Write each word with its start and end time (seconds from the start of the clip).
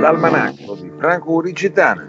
L'almanacco 0.00 0.74
di 0.74 0.90
Franco 0.98 1.30
Uricitana. 1.34 2.06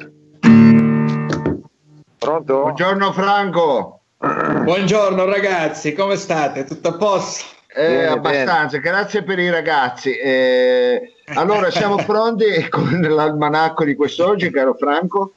Pronto? 2.18 2.62
Buongiorno 2.62 3.12
Franco. 3.12 4.02
Buongiorno 4.18 5.26
ragazzi, 5.26 5.94
come 5.94 6.16
state? 6.16 6.64
Tutto 6.64 6.88
a 6.88 6.94
posto? 6.98 7.61
Eh, 7.74 7.88
Bene, 7.88 8.08
abbastanza, 8.08 8.78
grazie 8.80 9.24
per 9.24 9.40
i 9.40 9.50
ragazzi. 9.50 10.12
Eh, 10.12 11.14
allora, 11.36 11.72
siamo 11.72 11.96
pronti 12.06 12.68
con 12.70 13.00
l'almanacco 13.02 13.86
di 13.86 13.96
quest'oggi, 13.96 14.52
caro 14.52 14.74
Franco? 14.74 15.34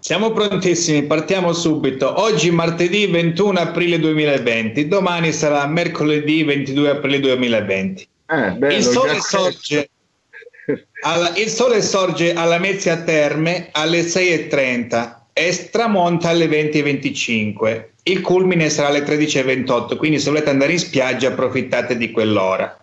Siamo 0.00 0.32
prontissimi, 0.32 1.04
partiamo 1.04 1.52
subito. 1.52 2.20
Oggi 2.20 2.50
martedì 2.50 3.06
21 3.06 3.60
aprile 3.60 3.98
2020, 3.98 4.88
domani 4.88 5.30
sarà 5.30 5.66
mercoledì 5.66 6.42
22 6.42 6.90
aprile 6.90 7.20
2020. 7.20 8.08
Eh, 8.26 8.50
bello, 8.52 8.74
Il 8.74 8.82
sole, 8.82 9.20
sorge 9.20 9.90
alla, 11.02 11.34
il 11.36 11.48
sole 11.48 11.82
sorge 11.82 12.32
alla 12.32 12.58
Mezzia 12.58 12.96
Terme 13.02 13.68
alle 13.72 14.00
6.30 14.00 15.18
e 15.32 15.68
tramonta 15.70 16.28
alle 16.28 16.46
20.25. 16.46 17.88
Il 18.04 18.20
culmine 18.20 18.70
sarà 18.70 18.88
alle 18.88 19.04
13.28, 19.04 19.96
quindi 19.96 20.18
se 20.18 20.30
volete 20.30 20.50
andare 20.50 20.72
in 20.72 20.78
spiaggia 20.78 21.28
approfittate 21.28 21.96
di 21.96 22.10
quell'ora. 22.10 22.76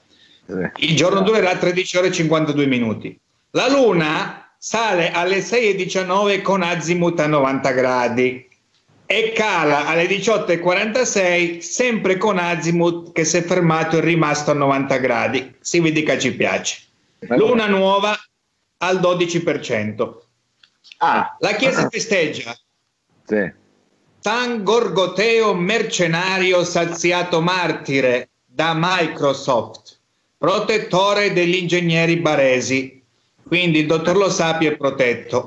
Eh, 0.48 0.72
Il 0.78 0.96
giorno 0.96 1.22
durerà 1.22 1.56
13 1.56 1.98
ore 1.98 2.08
e 2.08 2.12
52 2.12 2.66
minuti. 2.66 3.20
La 3.52 3.70
Luna 3.70 4.52
sale 4.58 5.12
alle 5.12 5.40
6.19 5.40 6.42
con 6.42 6.62
azimut 6.62 7.20
a 7.20 7.28
90 7.28 7.72
gradi 7.72 8.48
e 9.06 9.32
cala 9.34 9.88
alle 9.88 10.06
18.46 10.06 11.60
sempre 11.60 12.18
con 12.18 12.38
azimut 12.38 13.14
che 13.14 13.24
si 13.24 13.38
è 13.38 13.42
fermato 13.42 13.98
e 13.98 14.02
rimasto 14.02 14.52
a 14.52 14.56
90 14.56 14.98
gradi. 14.98 15.56
Si 15.60 15.80
vede 15.80 16.04
che 16.04 16.20
ci 16.20 16.36
piace. 16.36 16.80
Luna 17.20 17.68
nuova 17.68 18.16
al 18.80 19.00
12%. 19.00 20.27
Ah, 21.00 21.36
La 21.40 21.54
Chiesa 21.54 21.88
festeggia 21.90 22.56
Sì. 23.26 23.52
San 24.20 24.64
Gorgoteo 24.64 25.54
mercenario 25.54 26.64
saziato 26.64 27.42
martire 27.42 28.30
da 28.46 28.74
Microsoft, 28.76 30.00
protettore 30.38 31.32
degli 31.34 31.56
ingegneri 31.56 32.18
baresi. 32.18 33.02
Quindi 33.46 33.80
il 33.80 33.86
dottor 33.88 34.18
Lo 34.18 34.30
Sapi 34.30 34.66
è 34.66 34.76
protetto. 34.76 35.46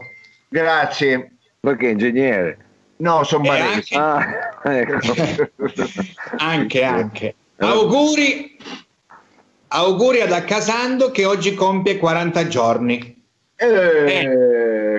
grazie. 0.49 1.33
Perché 1.61 1.89
ingegnere? 1.89 2.59
No, 2.99 3.23
sono 3.25 3.43
baresi. 3.43 3.95
anche, 3.95 4.39
Ah, 4.63 4.63
ecco. 4.79 5.15
anche, 6.39 6.83
anche. 6.83 7.35
Auguri, 7.59 8.57
auguri 9.69 10.21
ad 10.23 10.33
Accasando 10.33 11.11
che 11.11 11.27
oggi 11.27 11.55
compie 11.55 11.99
40 11.99 12.47
giorni. 12.47 13.23
Eh, 13.57 13.67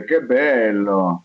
che 0.04 0.22
bello. 0.22 1.24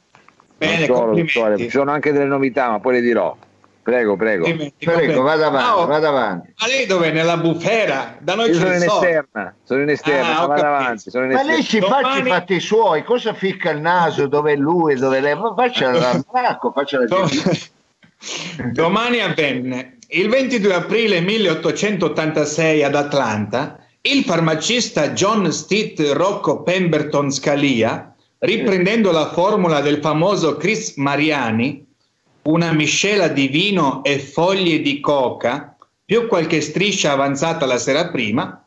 Bene, 0.59 0.85
solo, 0.87 1.15
Ci 1.57 1.69
sono 1.69 1.91
anche 1.91 2.13
delle 2.13 2.25
novità, 2.25 2.71
ma 2.71 2.81
poi 2.81 2.95
le 2.95 3.01
dirò. 3.03 3.37
Prego, 3.83 4.17
prego. 4.17 4.49
Io 4.49 4.73
Prego, 4.79 5.23
vada 5.23 5.47
avanti, 5.47 5.79
oh, 5.81 5.87
vada 5.87 6.09
avanti. 6.09 6.53
Ma 6.61 6.67
lei 6.67 6.87
dov'è? 6.87 7.13
Nella 7.13 7.37
bufera? 7.37 8.17
Da 8.19 8.35
noi 8.35 8.49
c'è 8.49 8.55
sono 8.55 8.73
in 8.75 8.81
sole. 8.81 9.07
esterna, 9.09 9.55
sono 9.63 9.83
in 9.83 9.89
esterna, 9.91 10.39
Ah, 10.41 10.47
vada 10.47 10.67
avanti, 10.67 11.11
sono 11.11 11.25
in 11.27 11.33
Ma 11.33 11.43
lei 11.45 11.63
si 11.63 11.81
faccia 11.81 11.99
i 11.99 12.03
Domani- 12.03 12.31
fatti 12.31 12.59
suoi, 12.59 13.05
cosa 13.05 13.33
ficca 13.35 13.71
il 13.71 13.81
naso, 13.81 14.27
dove 14.27 14.55
è 14.55 14.57
lui, 14.57 14.97
dove 14.97 15.21
lei... 15.21 15.37
Ma 15.37 15.55
Faccia 15.55 15.93
l'almanacco, 15.93 16.73
faccia 16.75 16.99
la 16.99 17.05
Do- 17.05 17.29
Domani 18.73 19.21
avvenne. 19.21 19.99
Il 20.09 20.29
22 20.31 20.75
aprile 20.75 21.21
1886 21.21 22.83
ad 22.83 22.95
Atlanta, 22.95 23.79
il 24.01 24.25
farmacista 24.25 25.11
John 25.11 25.51
Stitt 25.53 26.01
Rocco 26.13 26.63
Pemberton 26.63 27.31
Scalia, 27.31 28.15
riprendendo 28.39 29.11
la 29.13 29.31
formula 29.31 29.81
del 29.81 29.99
famoso 30.01 30.57
Chris 30.57 30.97
Mariani, 30.97 31.85
una 32.43 32.73
miscela 32.73 33.29
di 33.29 33.49
vino 33.49 34.03
e 34.05 34.19
foglie 34.19 34.81
di 34.81 35.01
coca, 35.01 35.77
più 36.05 36.27
qualche 36.29 36.61
striscia 36.61 37.13
avanzata 37.13 37.67
la 37.67 37.79
sera 37.79 38.09
prima, 38.11 38.65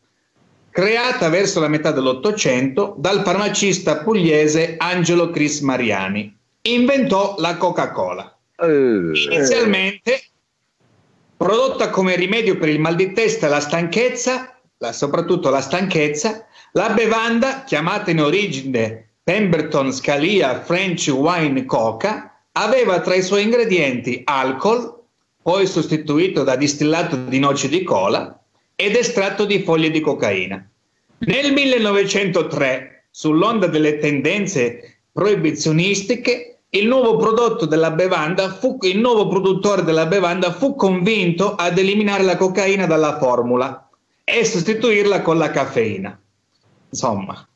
creata 0.69 1.29
verso 1.29 1.59
la 1.59 1.67
metà 1.67 1.91
dell'Ottocento 1.91 2.95
dal 2.97 3.23
farmacista 3.23 3.99
pugliese 3.99 4.75
Angelo 4.77 5.29
Chris 5.29 5.61
Mariani, 5.61 6.35
inventò 6.63 7.35
la 7.37 7.55
Coca-Cola. 7.55 8.37
Eh, 8.61 9.11
Inizialmente 9.31 10.23
prodotta 11.37 11.89
come 11.89 12.17
rimedio 12.17 12.57
per 12.57 12.67
il 12.67 12.79
mal 12.81 12.95
di 12.95 13.13
testa 13.13 13.47
e 13.47 13.49
la 13.49 13.61
stanchezza, 13.61 14.59
la- 14.77 14.91
soprattutto 14.91 15.49
la 15.49 15.61
stanchezza, 15.61 16.45
la 16.73 16.89
bevanda, 16.89 17.63
chiamata 17.63 18.11
in 18.11 18.19
origine 18.19 19.08
Pemberton 19.29 19.93
Scalia 19.93 20.59
French 20.63 21.07
Wine 21.09 21.63
Coca, 21.65 22.35
aveva 22.53 22.99
tra 22.99 23.13
i 23.13 23.21
suoi 23.21 23.43
ingredienti 23.43 24.23
alcol, 24.25 25.03
poi 25.39 25.67
sostituito 25.67 26.41
da 26.41 26.55
distillato 26.55 27.15
di 27.15 27.37
noci 27.37 27.69
di 27.69 27.83
cola, 27.83 28.41
ed 28.75 28.95
estratto 28.95 29.45
di 29.45 29.61
foglie 29.61 29.91
di 29.91 29.99
cocaina. 29.99 30.67
Nel 31.19 31.53
1903, 31.53 33.05
sull'onda 33.11 33.67
delle 33.67 33.99
tendenze 33.99 35.01
proibizionistiche, 35.11 36.61
il 36.67 36.87
nuovo 36.87 37.17
prodotto 37.17 37.67
della 37.67 37.91
bevanda 37.91 38.51
fu, 38.51 38.79
il 38.81 38.97
nuovo 38.97 39.27
produttore 39.27 39.83
della 39.83 40.07
bevanda 40.07 40.51
fu 40.51 40.73
convinto 40.73 41.53
ad 41.53 41.77
eliminare 41.77 42.23
la 42.23 42.35
cocaina 42.35 42.87
dalla 42.87 43.19
formula 43.19 43.87
e 44.23 44.43
sostituirla 44.43 45.21
con 45.21 45.37
la 45.37 45.51
caffeina. 45.51 46.19
Insomma, 46.89 47.47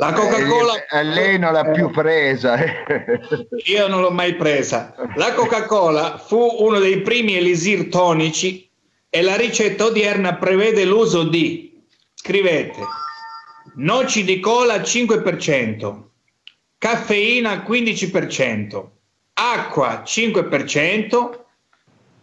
la 0.00 0.12
Coca-Cola 0.14 0.86
Eh, 0.86 1.02
lei 1.04 1.38
non 1.38 1.52
l'ha 1.52 1.70
più 1.70 1.90
presa. 1.90 2.56
eh. 2.56 2.72
io 3.66 3.86
non 3.86 4.00
l'ho 4.00 4.10
mai 4.10 4.34
presa. 4.34 4.94
La 5.16 5.34
Coca-Cola 5.34 6.16
fu 6.16 6.38
uno 6.60 6.78
dei 6.78 7.02
primi 7.02 7.36
elisir 7.36 7.88
tonici 7.88 8.66
e 9.10 9.22
la 9.22 9.36
ricetta 9.36 9.84
odierna 9.84 10.36
prevede 10.36 10.84
l'uso 10.86 11.24
di, 11.24 11.82
scrivete, 12.14 12.78
noci 13.74 14.24
di 14.24 14.40
cola 14.40 14.76
5%, 14.76 15.96
caffeina 16.78 17.56
15%, 17.56 18.84
acqua 19.34 20.02
5%, 20.06 21.38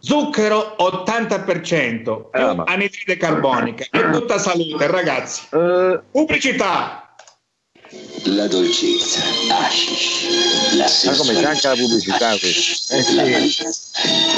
zucchero 0.00 0.76
80%, 0.80 2.02
più 2.30 2.40
Ah, 2.42 2.54
ma- 2.54 2.64
anidride 2.66 3.16
carbonica. 3.16 3.84
È 3.88 4.10
tutta 4.10 4.38
salute, 4.38 4.86
ragazzi. 4.88 5.46
eh, 5.52 6.00
Pubblicità! 6.10 7.02
La 8.24 8.46
dolcezza, 8.48 9.20
hashish. 9.50 10.74
La 10.76 10.84
Ma 11.10 11.16
come 11.16 11.32
c'è 11.32 11.44
anche 11.44 11.68
la 11.68 11.74
pubblicità 11.74 12.28
qui? 12.32 12.38
questa? 12.40 12.96
Eh, 12.96 13.02
sì. 13.02 13.14
La 13.14 13.22
mancanza, 13.22 13.68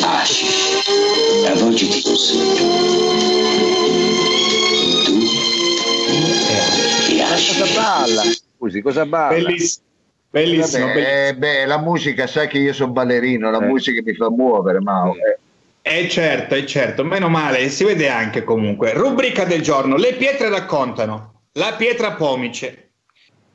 hashish. 0.06 1.46
Avvolgiti 1.48 2.02
così. 2.02 2.38
Tu 5.04 5.18
e 7.18 7.22
hashish. 7.22 7.58
cosa 7.58 7.74
balla? 7.80 8.22
Scusi, 8.56 8.80
cosa 8.82 9.04
balla? 9.06 9.34
Bellissimo, 9.34 9.84
bellissimo, 10.30 10.86
Vabbè, 10.86 10.94
bellissimo. 10.94 11.26
eh, 11.28 11.34
beh, 11.36 11.64
la 11.66 11.78
musica, 11.78 12.26
sai 12.28 12.46
che 12.46 12.58
io 12.58 12.72
sono 12.72 12.92
ballerino, 12.92 13.50
la 13.50 13.58
Eh. 13.58 13.66
musica 13.66 14.00
mi 14.00 14.14
fa 14.14 14.30
muovere, 14.30 14.80
Mao. 14.80 15.14
eh. 15.16 15.38
Eh 15.82 16.08
certo, 16.08 16.54
è 16.54 16.64
certo, 16.66 17.02
meno 17.04 17.28
male, 17.28 17.68
si 17.68 17.82
vede 17.82 18.08
anche 18.08 18.44
comunque. 18.44 18.92
Rubrica 18.92 19.42
del 19.44 19.60
giorno, 19.62 19.96
le 19.96 20.14
pietre 20.14 20.48
raccontano. 20.50 21.40
La 21.54 21.74
pietra 21.76 22.12
pomice. 22.12 22.84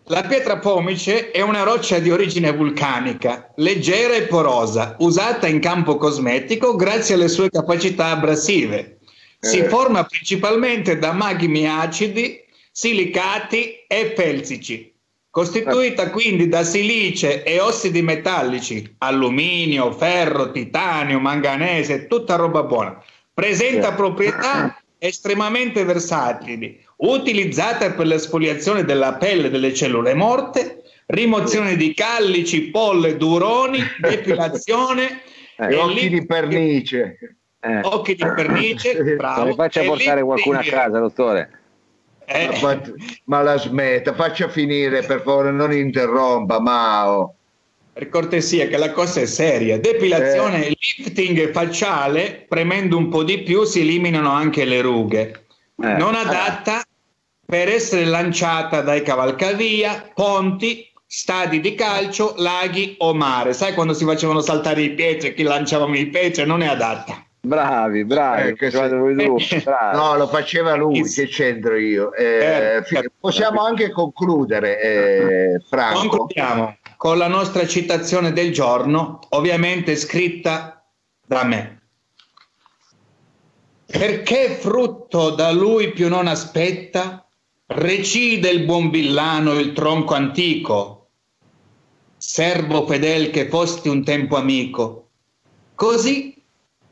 La 0.07 0.21
pietra 0.21 0.59
pomice 0.59 1.31
è 1.31 1.41
una 1.41 1.63
roccia 1.63 1.97
di 1.97 2.11
origine 2.11 2.51
vulcanica, 2.51 3.51
leggera 3.55 4.13
e 4.13 4.27
porosa, 4.27 4.95
usata 4.99 5.47
in 5.47 5.59
campo 5.59 5.97
cosmetico 5.97 6.75
grazie 6.75 7.15
alle 7.15 7.27
sue 7.27 7.49
capacità 7.49 8.11
abrasive. 8.11 8.99
Si 9.39 9.57
Eh. 9.57 9.63
forma 9.67 10.03
principalmente 10.03 10.99
da 10.99 11.11
magmi 11.11 11.67
acidi, 11.67 12.39
silicati 12.71 13.83
e 13.87 14.13
felsici. 14.15 14.93
Costituita 15.31 16.11
quindi 16.11 16.47
da 16.47 16.63
silice 16.63 17.41
e 17.41 17.59
ossidi 17.59 18.03
metallici, 18.03 18.95
alluminio, 18.99 19.91
ferro, 19.91 20.51
titanio, 20.51 21.19
manganese, 21.19 22.05
tutta 22.05 22.35
roba 22.35 22.61
buona. 22.61 23.03
Presenta 23.33 23.89
Sì. 23.89 23.95
proprietà 23.95 24.77
estremamente 24.99 25.83
versatili, 25.83 26.84
utilizzata 26.97 27.91
per 27.91 28.05
l'esfoliazione 28.07 28.83
della 28.85 29.15
pelle 29.15 29.49
delle 29.49 29.73
cellule 29.73 30.13
morte, 30.13 30.83
rimozione 31.07 31.75
di 31.75 31.93
callici, 31.93 32.69
polle, 32.69 33.17
duroni, 33.17 33.79
depilazione, 33.99 35.21
Eh, 35.57 35.71
e 35.71 35.75
occhi 35.75 36.09
di 36.09 36.25
pernice. 36.25 37.17
Eh. 37.61 37.79
occhi 37.83 38.15
di 38.15 38.23
pernice, 38.23 39.01
bravo. 39.15 39.45
ne 39.45 39.53
faccia 39.55 39.83
portare 39.83 40.21
qualcuno 40.23 40.59
a 40.59 40.63
casa, 40.63 40.99
dottore. 40.99 41.59
Eh, 42.27 42.57
Ma, 42.61 42.81
ma 43.25 43.41
la 43.43 43.57
smetta, 43.57 44.13
faccia 44.15 44.49
finire 44.49 45.03
per 45.03 45.21
favore, 45.21 45.51
non 45.51 45.71
interrompa 45.71 46.59
Mao. 46.59 47.35
per 47.93 48.09
cortesia, 48.09 48.67
che 48.67 48.77
la 48.77 48.91
cosa 48.91 49.21
è 49.21 49.25
seria. 49.25 49.77
Depilazione, 49.79 50.65
Eh. 50.65 50.75
lifting 50.97 51.51
facciale, 51.51 52.45
premendo 52.49 52.97
un 52.97 53.09
po' 53.09 53.23
di 53.23 53.43
più 53.43 53.63
si 53.63 53.81
eliminano 53.81 54.31
anche 54.31 54.65
le 54.65 54.81
rughe. 54.81 55.44
Eh. 55.81 55.93
Non 55.97 56.15
adatta 56.15 56.81
per 57.45 57.67
essere 57.69 58.05
lanciata 58.05 58.81
dai 58.81 59.01
cavalcavia, 59.03 60.09
ponti, 60.13 60.91
stadi 61.05 61.59
di 61.59 61.75
calcio, 61.75 62.33
laghi 62.37 62.95
o 62.99 63.13
mare. 63.13 63.53
Sai 63.53 63.73
quando 63.73 63.93
si 63.93 64.05
facevano 64.05 64.41
saltare 64.41 64.81
i 64.81 64.91
pietre, 64.93 65.33
chi 65.33 65.43
lanciavamo 65.43 65.95
i 65.95 66.07
pietre, 66.07 66.45
non 66.45 66.61
è 66.61 66.67
adatta. 66.67 67.23
Bravi, 67.45 68.05
bravi, 68.05 68.55
Eh, 68.57 68.71
sì. 68.71 68.77
voi 68.77 69.13
due, 69.13 69.61
bravi. 69.63 69.95
No, 69.97 70.15
lo 70.15 70.27
faceva 70.27 70.73
lui, 70.73 71.03
che 71.03 71.27
c'entro 71.27 71.77
io. 71.77 72.11
Eh, 72.13 72.77
Eh, 72.77 72.83
fi- 72.83 72.95
certo. 72.95 73.11
possiamo 73.19 73.61
anche 73.63 73.91
concludere, 73.91 74.81
eh, 74.81 75.61
Franco. 75.69 75.99
Concludiamo 76.07 76.77
con 76.97 77.19
la 77.19 77.27
nostra 77.27 77.67
citazione 77.67 78.33
del 78.33 78.51
giorno, 78.51 79.19
ovviamente 79.29 79.95
scritta 79.95 80.83
da 81.27 81.43
me. 81.43 81.81
Perché 83.85 84.49
frutto 84.49 85.29
da 85.29 85.51
lui 85.51 85.91
più 85.91 86.09
non 86.09 86.27
aspetta, 86.27 87.25
recide 87.67 88.49
il 88.49 88.65
buon 88.65 88.89
villano 88.89 89.59
il 89.59 89.73
tronco 89.73 90.13
antico, 90.13 91.09
servo 92.17 92.85
fedel 92.87 93.29
che 93.29 93.47
fosti 93.47 93.87
un 93.87 94.03
tempo 94.03 94.35
amico. 94.35 95.09
Così 95.75 96.35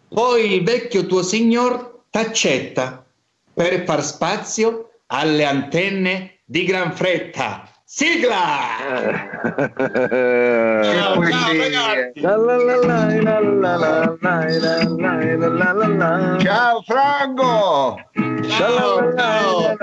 poi 0.07 0.53
il 0.53 0.63
vecchio 0.63 1.07
tuo 1.07 1.23
signor 1.23 2.03
t'accetta 2.09 3.03
per 3.53 3.83
far 3.83 4.03
spazio 4.03 4.99
alle 5.07 5.45
antenne 5.45 6.41
di 6.45 6.63
gran 6.63 6.95
fretta. 6.95 7.72
Sigla! 7.95 8.81
Ciao, 10.81 11.13
Quindi... 11.13 11.77
Ciao 16.41 16.81
Franco! 16.87 17.99
Ciao, 18.49 19.13
ciao! 19.15 19.77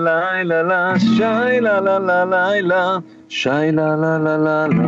shalalala, 0.00 0.96
shalalala, 1.16 3.02
Shai 3.34 3.72
la 3.72 3.96
la 3.96 4.16
la 4.16 4.36
la 4.36 4.66
la. 4.68 4.86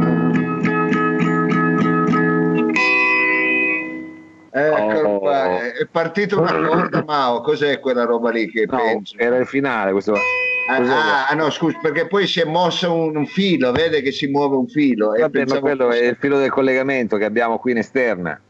Eccolo 4.52 5.08
oh. 5.08 5.18
qua, 5.18 5.72
è 5.72 5.84
partito 5.90 6.38
una 6.40 6.56
eh. 6.56 6.64
corda, 6.64 7.02
Mao, 7.04 7.40
cos'è 7.40 7.80
quella 7.80 8.04
roba 8.04 8.30
lì 8.30 8.48
che 8.48 8.66
no, 8.70 8.76
penso? 8.76 9.16
Era 9.18 9.38
il 9.38 9.46
finale 9.46 9.90
questo 9.90 10.12
qua. 10.12 10.20
Ah, 10.70 11.26
ah, 11.26 11.34
no, 11.34 11.50
scusa, 11.50 11.76
perché 11.82 12.06
poi 12.06 12.28
si 12.28 12.40
è 12.40 12.44
mosso 12.44 12.94
un, 12.94 13.16
un 13.16 13.26
filo, 13.26 13.72
vede 13.72 14.00
che 14.00 14.12
si 14.12 14.28
muove 14.28 14.54
un 14.54 14.68
filo. 14.68 15.08
Vabbè, 15.18 15.44
ma 15.46 15.58
quello 15.58 15.86
così. 15.86 15.98
è 15.98 16.04
il 16.04 16.16
filo 16.16 16.38
del 16.38 16.50
collegamento 16.50 17.16
che 17.16 17.24
abbiamo 17.24 17.58
qui 17.58 17.72
in 17.72 17.78
esterna. 17.78 18.40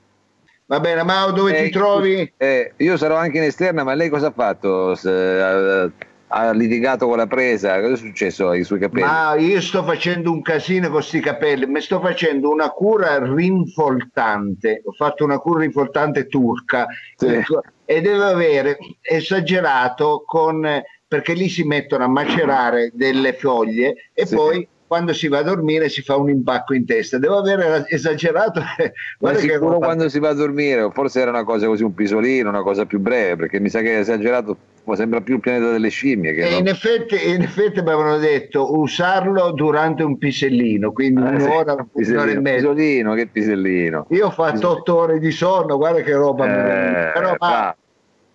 Va 0.67 0.79
bene, 0.79 1.05
Mao, 1.05 1.31
dove 1.31 1.57
eh, 1.57 1.65
ti 1.65 1.71
trovi? 1.71 2.31
Eh, 2.37 2.75
io 2.77 2.99
sarò 2.99 3.17
anche 3.17 3.39
in 3.39 3.45
esterna, 3.45 3.83
ma 3.83 3.95
lei 3.95 4.11
cosa 4.11 4.27
ha 4.27 4.33
fatto? 4.33 4.95
Se, 4.95 5.09
uh, 5.09 5.91
ha 6.29 6.51
litigato 6.53 7.07
con 7.07 7.17
la 7.19 7.27
presa? 7.27 7.81
Cosa 7.81 7.95
è 7.95 7.97
successo 7.97 8.49
ai 8.49 8.65
suoi 8.65 8.79
capelli? 8.81 9.05
Ma 9.05 9.35
io 9.37 9.61
sto 9.61 9.83
facendo 9.85 10.31
un 10.33 10.43
casino 10.43 10.91
con 10.91 11.03
sti 11.03 11.21
capelli, 11.21 11.67
mi 11.67 11.81
sto 11.81 12.01
facendo 12.01 12.51
una 12.51 12.71
cura 12.71 13.19
rinfoltante, 13.23 14.83
ho 14.85 14.93
fatto 14.93 15.25
una 15.25 15.39
cura 15.39 15.61
rinfoltante 15.61 16.27
turca 16.27 16.87
Sì. 17.17 17.41
e 17.85 18.01
devo 18.01 18.25
avere 18.25 18.79
esagerato 19.01 20.25
con, 20.27 20.67
perché 21.07 21.35
lì 21.35 21.49
si 21.49 21.63
mettono 21.65 22.05
a 22.05 22.09
macerare 22.09 22.91
delle 22.93 23.33
foglie 23.35 24.11
e 24.13 24.27
Sì. 24.27 24.35
poi 24.35 24.69
quando 24.87 25.13
si 25.13 25.29
va 25.29 25.39
a 25.39 25.43
dormire 25.43 25.89
si 25.89 26.03
fa 26.03 26.17
un 26.17 26.31
impacco 26.31 26.75
in 26.75 26.87
testa. 26.87 27.19
Devo 27.19 27.39
aver 27.39 27.87
esagerato. 27.89 28.61
Ma 29.21 29.33
che 29.33 29.39
sicuro 29.39 29.73
roba- 29.73 29.87
quando 29.87 30.09
si 30.09 30.19
va 30.19 30.29
a 30.31 30.35
dormire, 30.35 30.89
forse 30.93 31.21
era 31.21 31.31
una 31.31 31.45
cosa 31.45 31.67
così, 31.67 31.83
un 31.83 31.95
pisolino, 31.95 32.49
una 32.49 32.63
cosa 32.63 32.85
più 32.87 32.99
breve, 33.01 33.37
perché 33.37 33.61
mi 33.61 33.69
sa 33.69 33.81
che 33.81 33.95
è 33.97 33.99
esagerato, 33.99 34.57
ma 34.85 34.95
sembra 34.95 35.21
più 35.21 35.35
il 35.35 35.41
pianeta 35.41 35.71
delle 35.73 35.89
scimmie. 35.89 36.33
Che 36.35 36.47
E 36.47 36.51
non- 36.51 36.61
in 36.61 36.69
effetti, 36.69 37.29
in 37.29 37.43
effetti 37.43 37.83
mi 37.83 37.89
avevano 37.91 38.19
detto 38.19 38.79
usarlo 38.79 39.51
durante 39.53 40.03
un 40.05 40.17
pisellino, 40.19 40.93
quindi 40.93 41.21
sì, 41.21 41.45
un'ora, 41.45 41.73
un 41.75 41.87
un'ora 41.93 42.31
e 42.31 42.41
mezza. 42.41 42.57
pisolino, 42.69 43.15
che 43.15 43.27
pisellino. 43.27 44.07
Io 44.11 44.27
ho 44.27 44.31
fatto 44.31 44.71
otto 44.71 44.97
ore 44.97 45.19
di 45.19 45.31
sonno, 45.33 45.77
guarda 45.77 46.01
che 46.03 46.13
roba. 46.13 46.45
Eh, 46.47 47.13
Però 47.13 47.35
ma. 47.39 47.77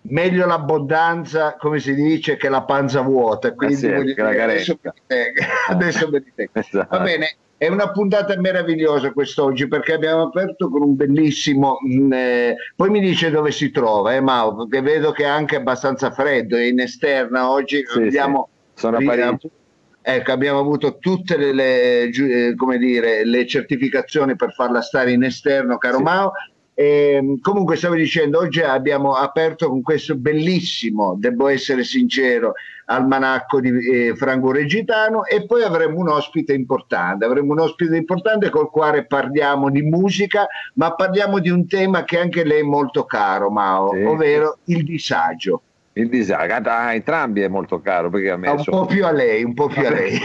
Meglio 0.02 0.46
l'abbondanza, 0.46 1.56
come 1.56 1.78
si 1.78 1.94
dice, 1.94 2.36
che 2.36 2.48
la 2.48 2.64
panza 2.64 3.00
vuota. 3.02 3.54
Quindi 3.54 3.74
Eh 3.74 3.78
sì, 3.78 4.14
che 4.14 4.22
la 4.22 4.30
dire, 4.30 4.42
adesso, 4.42 4.78
me 4.82 4.92
tengo, 5.06 5.40
adesso 5.68 6.08
me 6.10 6.18
li 6.18 6.32
tengo. 6.34 6.50
Esatto. 6.58 6.96
Va 6.96 7.02
bene, 7.02 7.36
è 7.56 7.68
una 7.68 7.90
puntata 7.92 8.38
meravigliosa 8.40 9.12
quest'oggi 9.12 9.68
perché 9.68 9.92
abbiamo 9.92 10.22
aperto 10.22 10.68
con 10.68 10.82
un 10.82 10.96
bellissimo. 10.96 11.76
mh, 11.80 12.12
eh, 12.12 12.56
poi 12.74 12.90
mi 12.90 13.00
dice 13.00 13.30
dove 13.30 13.52
si 13.52 13.70
trova, 13.70 14.14
eh, 14.14 14.20
Mau, 14.20 14.56
perché 14.56 14.80
vedo 14.82 15.12
che 15.12 15.22
è 15.24 15.26
anche 15.28 15.56
abbastanza 15.56 16.10
freddo, 16.10 16.56
è 16.56 16.64
in 16.64 16.80
esterna 16.80 17.50
oggi. 17.50 17.82
Sì, 17.86 18.00
abbiamo, 18.02 18.48
sì. 18.74 18.80
Sono 18.80 18.96
a 18.96 18.98
ri- 18.98 19.06
Parigi. 19.06 19.50
Ecco, 20.04 20.32
abbiamo 20.32 20.58
avuto 20.58 20.98
tutte 20.98 21.36
le, 21.36 21.52
le, 21.52 22.02
eh, 22.10 22.54
come 22.56 22.76
dire, 22.78 23.24
le 23.24 23.46
certificazioni 23.46 24.34
per 24.34 24.52
farla 24.52 24.80
stare 24.82 25.12
in 25.12 25.22
esterno, 25.22 25.78
caro 25.78 25.98
Sì. 25.98 26.02
Mao. 26.02 26.32
E, 26.74 27.38
comunque 27.42 27.76
stavo 27.76 27.94
dicendo, 27.94 28.38
oggi 28.38 28.60
abbiamo 28.62 29.12
aperto 29.14 29.68
con 29.68 29.82
questo 29.82 30.16
bellissimo, 30.16 31.14
devo 31.18 31.48
essere 31.48 31.84
sincero, 31.84 32.54
almanacco 32.86 33.60
di 33.60 33.70
eh, 33.70 34.16
Franco 34.16 34.50
Regitano 34.52 35.24
e 35.24 35.46
poi 35.46 35.62
avremo 35.62 35.98
un 35.98 36.08
ospite 36.08 36.52
importante, 36.52 37.24
avremo 37.24 37.52
un 37.52 37.60
ospite 37.60 37.96
importante 37.96 38.50
col 38.50 38.70
quale 38.70 39.06
parliamo 39.06 39.70
di 39.70 39.82
musica, 39.82 40.46
ma 40.74 40.94
parliamo 40.94 41.38
di 41.38 41.50
un 41.50 41.66
tema 41.66 42.04
che 42.04 42.18
anche 42.18 42.44
lei 42.44 42.60
è 42.60 42.64
molto 42.64 43.04
caro, 43.04 43.50
Mao, 43.50 43.92
Sì. 43.92 44.02
ovvero 44.02 44.58
il 44.64 44.84
disagio. 44.84 45.62
Il 45.94 46.08
disagio, 46.08 46.70
a 46.70 46.94
entrambi 46.94 47.42
è 47.42 47.48
molto 47.48 47.80
caro 47.80 48.08
perché 48.08 48.30
ha 48.30 48.32
Ah, 48.32 48.36
Un 48.36 48.40
messo. 48.56 48.70
po' 48.70 48.86
più 48.86 49.04
a 49.04 49.12
lei, 49.12 49.44
un 49.44 49.52
po' 49.52 49.66
più 49.68 49.86
a 49.86 49.90
lei. 49.92 50.18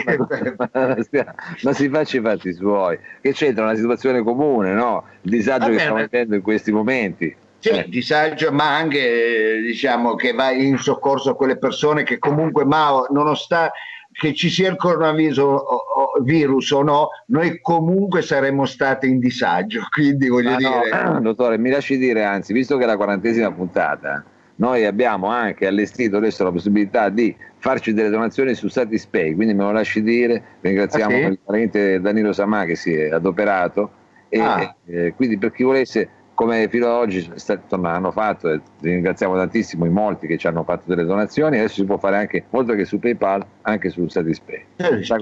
ma, 1.63 1.73
si 1.73 1.89
faccia 1.89 2.17
i 2.17 2.21
fatti 2.21 2.53
suoi, 2.53 2.97
che 3.21 3.33
c'entra 3.33 3.63
una 3.65 3.75
situazione 3.75 4.23
comune, 4.23 4.71
no? 4.71 5.03
Il 5.21 5.31
disagio 5.31 5.69
che 5.69 5.79
stiamo 5.79 5.97
vivendo 5.99 6.35
in 6.35 6.41
questi 6.41 6.71
momenti. 6.71 7.35
Sì, 7.59 7.69
Eh. 7.69 7.85
disagio, 7.89 8.51
ma 8.51 8.75
anche 8.77 9.59
diciamo 9.61 10.15
che 10.15 10.31
va 10.31 10.51
in 10.51 10.77
soccorso 10.77 11.31
a 11.31 11.35
quelle 11.35 11.57
persone 11.57 12.03
che 12.03 12.17
comunque, 12.17 12.63
Mao, 12.65 13.07
nonostante 13.09 13.73
che 14.11 14.33
ci 14.33 14.49
sia 14.49 14.69
il 14.69 14.77
coronavirus 14.77 15.37
o, 15.39 15.53
o- 15.55 16.21
virus 16.23 16.71
o 16.71 16.81
no, 16.81 17.09
noi 17.27 17.59
comunque 17.61 18.21
saremmo 18.21 18.65
stati 18.65 19.07
in 19.07 19.19
disagio. 19.19 19.81
Quindi 19.91 20.29
voglio 20.29 20.51
Ma 20.51 20.57
no, 20.57 20.81
dire, 20.83 21.19
dottore, 21.21 21.57
mi 21.57 21.69
lasci 21.71 21.97
dire, 21.97 22.23
anzi, 22.23 22.53
visto 22.53 22.77
che 22.77 22.83
è 22.83 22.87
la 22.87 22.95
quarantesima 22.95 23.51
puntata, 23.51 24.23
noi 24.59 24.85
abbiamo 24.85 25.27
anche 25.27 25.65
allestito 25.67 26.17
adesso 26.17 26.43
la 26.43 26.51
possibilità 26.51 27.09
di 27.09 27.35
farci 27.57 27.93
delle 27.93 28.09
donazioni 28.09 28.53
su 28.53 28.67
Satispay, 28.67 29.33
quindi 29.35 29.53
me 29.53 29.63
lo 29.63 29.71
lasci 29.71 30.01
dire, 30.03 30.43
ringraziamo 30.61 31.15
Ah, 31.15 31.19
sì? 31.19 31.25
il 31.25 31.39
parente 31.43 32.01
Danilo 32.01 32.33
Samà 32.33 32.65
che 32.65 32.75
si 32.75 32.93
è 32.93 33.09
adoperato 33.09 33.91
e 34.29 34.39
Ah. 34.39 34.75
eh, 34.85 35.13
quindi 35.15 35.37
per 35.37 35.51
chi 35.51 35.63
volesse 35.63 36.09
come 36.37 36.67
fino 36.69 36.85
ad 36.85 36.91
oggi 36.91 37.27
insomma, 37.33 37.93
hanno 37.93 38.11
fatto 38.11 38.47
e 38.51 38.61
ringraziamo 38.79 39.35
tantissimo 39.35 39.85
i 39.85 39.89
molti 39.89 40.27
che 40.27 40.37
ci 40.37 40.45
hanno 40.45 40.63
fatto 40.63 40.83
delle 40.85 41.03
donazioni 41.03 41.57
adesso 41.57 41.73
si 41.73 41.83
può 41.85 41.97
fare 41.97 42.17
anche 42.17 42.45
oltre 42.51 42.75
che 42.75 42.85
su 42.85 42.99
PayPal 42.99 43.43
anche 43.63 43.89
su 43.89 44.07
Satispay 44.07 44.63
eh, 44.75 44.85
ah, 44.85 45.15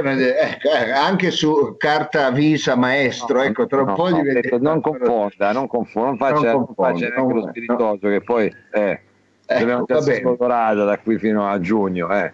una- 0.00 0.12
ecco, 0.16 0.68
eh, 0.70 0.90
anche 0.90 1.30
su 1.30 1.74
carta 1.76 2.30
Visa 2.30 2.76
maestro, 2.76 3.42
ecco, 3.42 3.66
tra 3.66 3.82
un 3.82 3.88
No, 3.88 3.94
po' 3.94 4.08
no, 4.08 4.16
diventa- 4.22 4.40
ecco, 4.48 4.58
non 4.58 4.80
confonda, 4.80 5.52
non, 5.52 5.66
confonda, 5.66 6.08
non 6.08 6.16
faccia, 6.16 6.32
Non 6.40 6.44
non 6.44 6.64
confonda, 6.74 7.08
non- 7.14 7.32
lo 7.34 7.48
spiritoso 7.48 8.08
che 8.08 8.20
poi 8.22 8.54
eh, 8.72 9.00
dobbiamo 9.46 9.82
Ecco, 9.82 9.92
va 9.92 9.98
essere 10.00 10.20
bene. 10.22 10.34
scolorata 10.34 10.84
da 10.84 10.98
qui 10.98 11.18
fino 11.18 11.46
a 11.46 11.60
giugno. 11.60 12.08
Eh. 12.10 12.32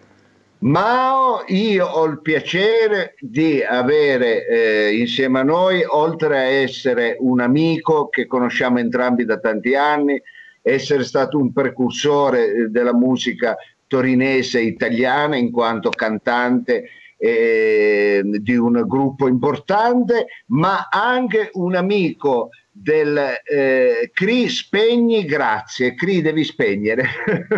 Mao, 0.61 1.43
io 1.47 1.87
ho 1.87 2.05
il 2.05 2.21
piacere 2.21 3.15
di 3.19 3.63
avere 3.63 4.45
eh, 4.45 4.95
insieme 4.95 5.39
a 5.39 5.43
noi, 5.43 5.83
oltre 5.83 6.37
a 6.37 6.43
essere 6.43 7.17
un 7.19 7.39
amico 7.39 8.09
che 8.09 8.27
conosciamo 8.27 8.77
entrambi 8.77 9.25
da 9.25 9.39
tanti 9.39 9.73
anni, 9.73 10.21
essere 10.61 11.03
stato 11.03 11.39
un 11.39 11.51
precursore 11.51 12.45
eh, 12.45 12.67
della 12.67 12.93
musica 12.93 13.55
torinese 13.87 14.61
italiana 14.61 15.35
in 15.35 15.49
quanto 15.49 15.89
cantante 15.89 16.89
eh, 17.17 18.21
di 18.23 18.55
un 18.55 18.83
gruppo 18.85 19.27
importante, 19.27 20.27
ma 20.49 20.89
anche 20.91 21.49
un 21.53 21.73
amico 21.73 22.49
del 22.73 23.17
eh, 23.43 24.09
CRI 24.13 24.47
spegni 24.47 25.25
grazie, 25.25 25.93
CRI 25.93 26.21
devi 26.21 26.43
spegnere, 26.45 27.05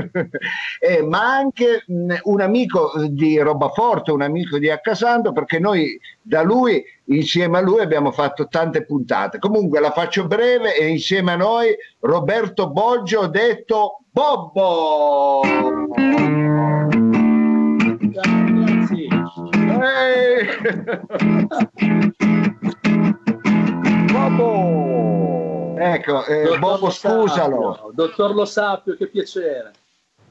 eh, 0.80 1.04
ma 1.04 1.36
anche 1.36 1.84
mh, 1.86 2.16
un 2.24 2.42
amico 2.42 2.92
di 3.10 3.38
Robaforte, 3.38 4.12
un 4.12 4.24
amico 4.24 4.58
di 4.58 4.70
Accasando, 4.70 5.32
perché 5.32 5.60
noi 5.60 6.00
da 6.22 6.42
lui, 6.42 6.84
insieme 7.06 7.60
a 7.60 7.62
lui 7.62 7.82
abbiamo 7.82 8.12
fatto 8.12 8.48
tante 8.48 8.86
puntate. 8.86 9.38
Comunque 9.38 9.80
la 9.80 9.92
faccio 9.92 10.26
breve 10.26 10.76
e 10.76 10.88
insieme 10.88 11.34
a 11.34 11.38
noi 11.38 11.76
Roberto 12.00 12.72
Boggio 12.72 13.28
detto 13.28 14.00
Bobbo! 14.10 15.42
Bobo! 15.44 16.42
Ecco, 25.84 26.26
eh, 26.26 26.58
Bobo, 26.60 26.90
scusalo. 26.90 27.92
Dottor 27.94 28.34
Lo 28.34 28.46
Sapio, 28.46 28.96
che 28.96 29.08
piacere. 29.08 29.72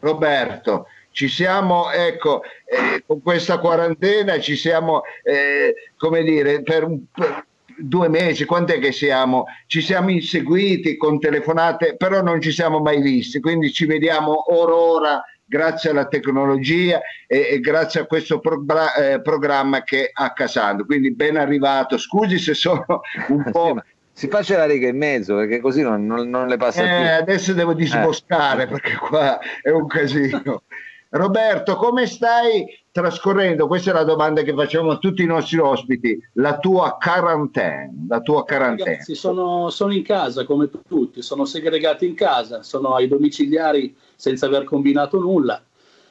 Roberto, 0.00 0.86
ci 1.10 1.28
siamo, 1.28 1.90
ecco, 1.90 2.42
eh, 2.64 3.04
con 3.06 3.20
questa 3.22 3.58
quarantena 3.58 4.40
ci 4.40 4.56
siamo, 4.56 5.02
eh, 5.22 5.74
come 5.96 6.22
dire, 6.22 6.62
per, 6.62 6.90
per 7.12 7.46
due 7.76 8.08
mesi, 8.08 8.44
quant'è 8.44 8.78
che 8.78 8.92
siamo? 8.92 9.44
Ci 9.66 9.80
siamo 9.80 10.10
inseguiti 10.10 10.96
con 10.96 11.20
telefonate, 11.20 11.96
però 11.96 12.22
non 12.22 12.40
ci 12.40 12.50
siamo 12.50 12.80
mai 12.80 13.00
visti, 13.02 13.40
quindi 13.40 13.72
ci 13.72 13.86
vediamo 13.86 14.52
ora 14.54 14.74
ora 14.74 15.24
grazie 15.44 15.90
alla 15.90 16.06
tecnologia 16.06 17.02
e, 17.26 17.48
e 17.50 17.60
grazie 17.60 18.00
a 18.00 18.06
questo 18.06 18.40
progra- 18.40 18.94
eh, 18.94 19.20
programma 19.20 19.82
che 19.82 20.10
ha 20.10 20.32
Casando. 20.32 20.86
Quindi 20.86 21.14
ben 21.14 21.36
arrivato, 21.36 21.98
scusi 21.98 22.38
se 22.38 22.54
sono 22.54 23.02
un 23.28 23.44
po'... 23.52 23.82
si 24.12 24.28
faccia 24.28 24.58
la 24.58 24.66
riga 24.66 24.88
in 24.88 24.96
mezzo 24.96 25.34
perché 25.34 25.60
così 25.60 25.82
non, 25.82 26.04
non, 26.06 26.28
non 26.28 26.46
le 26.46 26.56
passa 26.56 26.82
eh, 26.82 27.00
più. 27.00 27.22
Adesso 27.22 27.54
devo 27.54 27.72
disboscare 27.72 28.64
Eh. 28.64 28.66
perché 28.66 28.96
qua 28.96 29.38
è 29.62 29.70
un 29.70 29.86
casino. 29.86 30.62
Roberto, 31.08 31.76
come 31.76 32.06
stai 32.06 32.64
trascorrendo? 32.90 33.66
Questa 33.66 33.90
è 33.90 33.92
la 33.92 34.04
domanda 34.04 34.40
che 34.42 34.54
facciamo 34.54 34.92
a 34.92 34.96
tutti 34.96 35.22
i 35.22 35.26
nostri 35.26 35.58
ospiti. 35.58 36.18
La 36.34 36.58
tua 36.58 36.96
quarantena, 36.98 37.90
la 38.08 38.20
tua 38.20 38.44
quarantena. 38.44 38.90
Ragazzi, 38.92 39.14
sono, 39.14 39.68
sono 39.68 39.92
in 39.92 40.02
casa 40.02 40.44
come 40.44 40.70
tutti, 40.88 41.20
sono 41.20 41.44
segregati 41.44 42.06
in 42.06 42.14
casa, 42.14 42.62
sono 42.62 42.94
ai 42.94 43.08
domiciliari 43.08 43.94
senza 44.16 44.46
aver 44.46 44.64
combinato 44.64 45.18
nulla. 45.18 45.62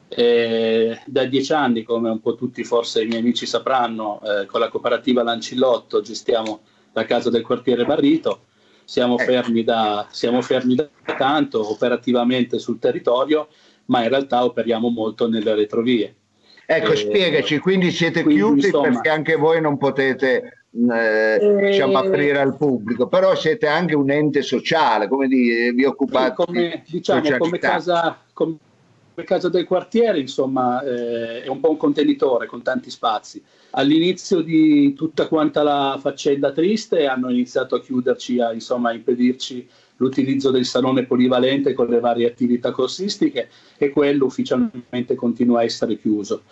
Eh, 0.08 1.00
da 1.06 1.24
dieci 1.24 1.52
anni, 1.52 1.82
come 1.82 2.10
un 2.10 2.20
po' 2.20 2.36
tutti 2.36 2.62
forse 2.62 3.02
i 3.02 3.06
miei 3.06 3.20
amici 3.20 3.46
sapranno, 3.46 4.20
eh, 4.22 4.46
con 4.46 4.60
la 4.60 4.68
cooperativa 4.68 5.22
Lancillotto 5.24 6.00
gestiamo 6.00 6.60
la 6.92 7.04
casa 7.04 7.30
del 7.30 7.42
quartiere 7.42 7.84
Barrito. 7.84 8.42
Siamo 8.84 9.14
Ecco. 9.18 9.30
fermi, 9.30 9.64
da, 9.64 10.06
siamo 10.10 10.42
fermi 10.42 10.74
da 10.74 10.88
tanto 11.16 11.70
operativamente 11.70 12.58
sul 12.58 12.78
territorio, 12.78 13.48
ma 13.86 14.02
in 14.02 14.08
realtà 14.08 14.44
operiamo 14.44 14.88
molto 14.88 15.28
nelle 15.28 15.54
retrovie. 15.54 16.14
Ecco, 16.66 16.92
Eh, 16.92 16.96
spiegaci, 16.96 17.58
quindi 17.58 17.90
siete 17.90 18.22
quindi, 18.22 18.40
chiusi 18.42 18.66
insomma- 18.66 18.88
perché 18.88 19.08
anche 19.08 19.36
voi 19.36 19.60
non 19.60 19.78
potete 19.78 20.64
eh, 20.74 21.68
diciamo, 21.68 21.98
aprire 21.98 22.40
al 22.40 22.56
pubblico, 22.56 23.06
però 23.06 23.34
siete 23.34 23.66
anche 23.66 23.94
un 23.94 24.10
ente 24.10 24.42
sociale, 24.42 25.06
come 25.06 25.28
dire, 25.28 25.72
vi 25.72 25.84
occupate 25.84 26.34
come, 26.34 26.82
di 26.86 26.92
diciamo, 26.92 27.36
come, 27.36 27.58
casa, 27.58 28.18
come 28.32 28.56
casa 29.24 29.48
del 29.50 29.66
quartiere, 29.66 30.18
insomma, 30.18 30.82
eh, 30.82 31.42
è 31.42 31.48
un 31.48 31.60
po' 31.60 31.70
un 31.70 31.76
contenitore 31.76 32.46
con 32.46 32.62
tanti 32.62 32.90
spazi. 32.90 33.42
All'inizio 33.74 34.42
di 34.42 34.92
tutta 34.92 35.28
quanta 35.28 35.62
la 35.62 35.98
faccenda 36.00 36.52
triste 36.52 37.06
hanno 37.06 37.30
iniziato 37.30 37.74
a 37.74 37.80
chiuderci, 37.80 38.38
a, 38.40 38.52
insomma, 38.52 38.92
impedirci 38.92 39.66
l'utilizzo 39.96 40.50
del 40.50 40.66
salone 40.66 41.04
polivalente 41.04 41.72
con 41.72 41.86
le 41.88 42.00
varie 42.00 42.26
attività 42.26 42.70
corsistiche 42.70 43.48
e 43.78 43.90
quello 43.90 44.26
ufficialmente 44.26 45.14
continua 45.14 45.60
a 45.60 45.64
essere 45.64 45.98
chiuso. 45.98 46.42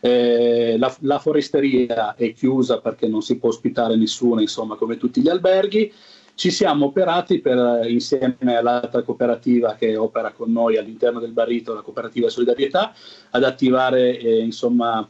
Eh, 0.00 0.76
la, 0.78 0.94
la 1.00 1.18
foresteria 1.18 2.14
è 2.14 2.32
chiusa 2.32 2.80
perché 2.80 3.06
non 3.06 3.22
si 3.22 3.36
può 3.36 3.50
ospitare 3.50 3.96
nessuno, 3.96 4.40
insomma, 4.40 4.76
come 4.76 4.96
tutti 4.96 5.20
gli 5.20 5.28
alberghi. 5.28 5.92
Ci 6.34 6.50
siamo 6.50 6.86
operati 6.86 7.40
per, 7.40 7.86
insieme 7.86 8.56
all'altra 8.56 9.02
cooperativa 9.02 9.74
che 9.74 9.96
opera 9.96 10.32
con 10.32 10.50
noi 10.50 10.78
all'interno 10.78 11.20
del 11.20 11.32
Barito, 11.32 11.74
la 11.74 11.82
cooperativa 11.82 12.30
Solidarietà, 12.30 12.94
ad 13.30 13.44
attivare 13.44 14.18
eh, 14.18 14.38
insomma, 14.38 15.06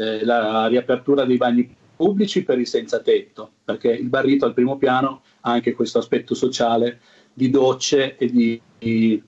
eh, 0.00 0.24
la 0.24 0.66
riapertura 0.66 1.24
dei 1.24 1.36
bagni 1.36 1.76
pubblici 1.94 2.42
per 2.42 2.58
i 2.58 2.64
senza 2.64 3.00
tetto, 3.00 3.50
perché 3.64 3.90
il 3.90 4.08
Barrito 4.08 4.46
al 4.46 4.54
primo 4.54 4.78
piano 4.78 5.20
ha 5.40 5.50
anche 5.52 5.74
questo 5.74 5.98
aspetto 5.98 6.34
sociale 6.34 7.00
di 7.32 7.50
docce 7.50 8.16
e 8.16 8.26
di, 8.30 8.60
di 8.78 9.22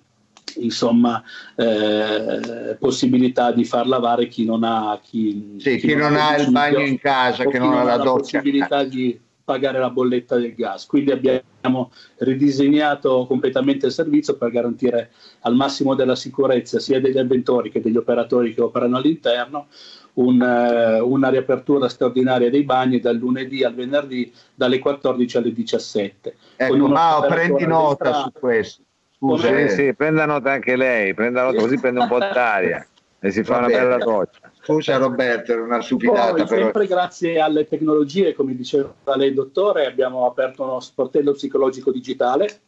insomma, 0.57 1.23
eh, 1.55 2.77
possibilità 2.79 3.53
di 3.53 3.65
far 3.65 3.87
lavare 3.87 4.27
chi 4.29 4.45
non 4.45 4.65
ha, 4.65 4.99
chi, 5.03 5.57
Sì, 5.59 5.77
chi 5.77 5.95
non 5.95 6.17
ha 6.17 6.37
il 6.37 6.51
bagno 6.51 6.81
in 6.81 6.99
casa, 6.99 7.45
che 7.45 7.51
chi 7.51 7.59
non 7.59 7.77
ha 7.77 7.83
la 7.85 7.99
doccia. 7.99 8.39
possibilità 8.39 8.85
di 8.85 9.21
pagare 9.45 9.79
la 9.79 9.91
bolletta 9.91 10.37
del 10.37 10.55
gas. 10.55 10.87
Quindi 10.87 11.11
abbiamo 11.11 11.91
ridisegnato 12.19 13.27
completamente 13.27 13.87
il 13.87 13.93
servizio 13.93 14.37
per 14.37 14.51
garantire 14.51 15.11
al 15.41 15.55
massimo 15.55 15.95
della 15.95 16.17
sicurezza 16.17 16.79
sia 16.79 17.01
degli 17.01 17.19
avventori 17.19 17.71
che 17.71 17.81
degli 17.81 17.97
operatori 17.97 18.55
che 18.55 18.63
operano 18.63 18.97
all'interno 18.97 19.67
un, 20.15 20.43
eh, 20.43 21.01
una 21.01 21.29
riapertura 21.29 21.89
straordinaria 21.89 22.51
dei 22.51 22.65
bagni 22.65 23.01
dal 23.01 23.17
lunedì 23.17 23.65
al 23.65 23.75
venerdì 23.75 24.33
dalle 24.55 24.79
14 24.79 25.37
alle 25.37 25.53
17. 25.53 26.37
Ecco, 26.57 26.89
Mao, 26.89 27.19
operatore 27.19 27.47
prendi 27.47 27.67
nota 27.67 28.13
su 28.15 28.33
questo. 28.33 28.83
Scusa, 29.17 29.49
Come- 29.49 29.59
Sì, 29.59 29.65
eh, 29.65 29.69
sì, 29.87 29.95
prenda 29.95 30.27
nota 30.27 30.51
anche 30.53 30.77
lei, 30.77 31.15
prenda 31.15 31.45
nota 31.45 31.61
così 31.61 31.79
prende 31.79 32.01
un 32.01 32.09
po' 32.09 32.19
d'aria 32.19 32.87
e 33.21 33.31
si 33.31 33.45
fa 33.45 33.59
una 33.59 33.69
bella 33.69 33.99
doccia. 33.99 34.51
scusa 34.61 34.97
Roberto, 34.97 35.53
era 35.53 35.63
una 35.63 35.81
stupidata, 35.81 36.33
Poi, 36.35 36.47
però. 36.47 36.63
sempre 36.63 36.87
grazie 36.87 37.41
alle 37.41 37.69
tecnologie, 37.69 38.35
come 38.35 38.57
diceva 38.57 38.93
lei, 39.15 39.33
dottore, 39.33 39.87
abbiamo 39.87 40.27
aperto 40.27 40.65
uno 40.65 40.81
sportello 40.81 41.31
psicologico 41.33 41.93
digitale, 41.93 42.63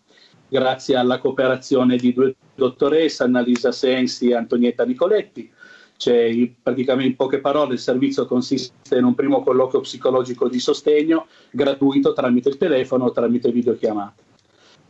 grazie 0.49 0.95
alla 0.95 1.19
cooperazione 1.19 1.97
di 1.97 2.13
due 2.13 2.37
dottoresse, 2.55 3.25
Annalisa 3.25 3.73
Sensi 3.73 4.31
e 4.31 4.37
Antonietta 4.37 4.85
Nicoletti. 4.85 5.53
C'è 5.97 6.23
in- 6.23 6.53
praticamente 6.63 7.11
in 7.11 7.17
poche 7.17 7.39
parole 7.39 7.75
il 7.75 7.79
servizio 7.79 8.27
consiste 8.27 8.97
in 8.97 9.05
un 9.05 9.15
primo 9.15 9.43
colloquio 9.43 9.81
psicologico 9.81 10.49
di 10.49 10.59
sostegno 10.59 11.27
gratuito 11.51 12.13
tramite 12.13 12.49
il 12.49 12.57
telefono 12.57 13.05
o 13.05 13.13
tramite 13.13 13.51
videochiamate. 13.53 14.23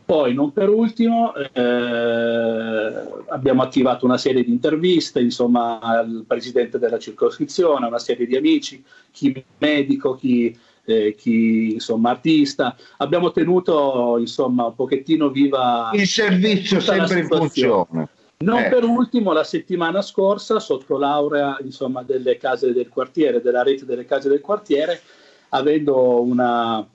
Poi, 0.05 0.35
non 0.35 0.53
per 0.53 0.69
ultimo, 0.69 1.33
eh, 1.33 3.03
abbiamo 3.29 3.63
attivato 3.63 4.05
una 4.05 4.19
serie 4.19 4.43
di 4.43 4.51
interviste, 4.51 5.19
insomma, 5.19 5.79
al 5.79 6.25
presidente 6.27 6.77
della 6.77 6.99
circoscrizione, 6.99 7.87
una 7.87 7.97
serie 7.97 8.27
di 8.27 8.35
amici, 8.35 8.83
chi 9.09 9.43
medico, 9.57 10.13
chi, 10.13 10.55
eh, 10.85 11.15
chi 11.17 11.73
insomma, 11.73 12.11
artista. 12.11 12.75
Abbiamo 12.97 13.31
tenuto, 13.31 14.17
insomma, 14.19 14.65
un 14.65 14.75
pochettino 14.75 15.29
viva 15.29 15.89
Il 15.93 16.05
servizio 16.05 16.79
sempre 16.79 17.21
in 17.21 17.27
funzione. 17.27 18.09
Non 18.37 18.59
Eh. 18.59 18.69
per 18.69 18.83
ultimo, 18.83 19.31
la 19.31 19.45
settimana 19.45 20.01
scorsa, 20.01 20.59
sotto 20.59 20.97
laurea 20.97 21.57
insomma, 21.63 22.03
delle 22.03 22.37
case 22.37 22.73
del 22.73 22.89
quartiere, 22.89 23.41
della 23.41 23.63
rete 23.63 23.85
delle 23.85 24.05
case 24.05 24.27
del 24.27 24.41
quartiere, 24.41 25.01
avendo 25.49 26.21
una, 26.21 26.85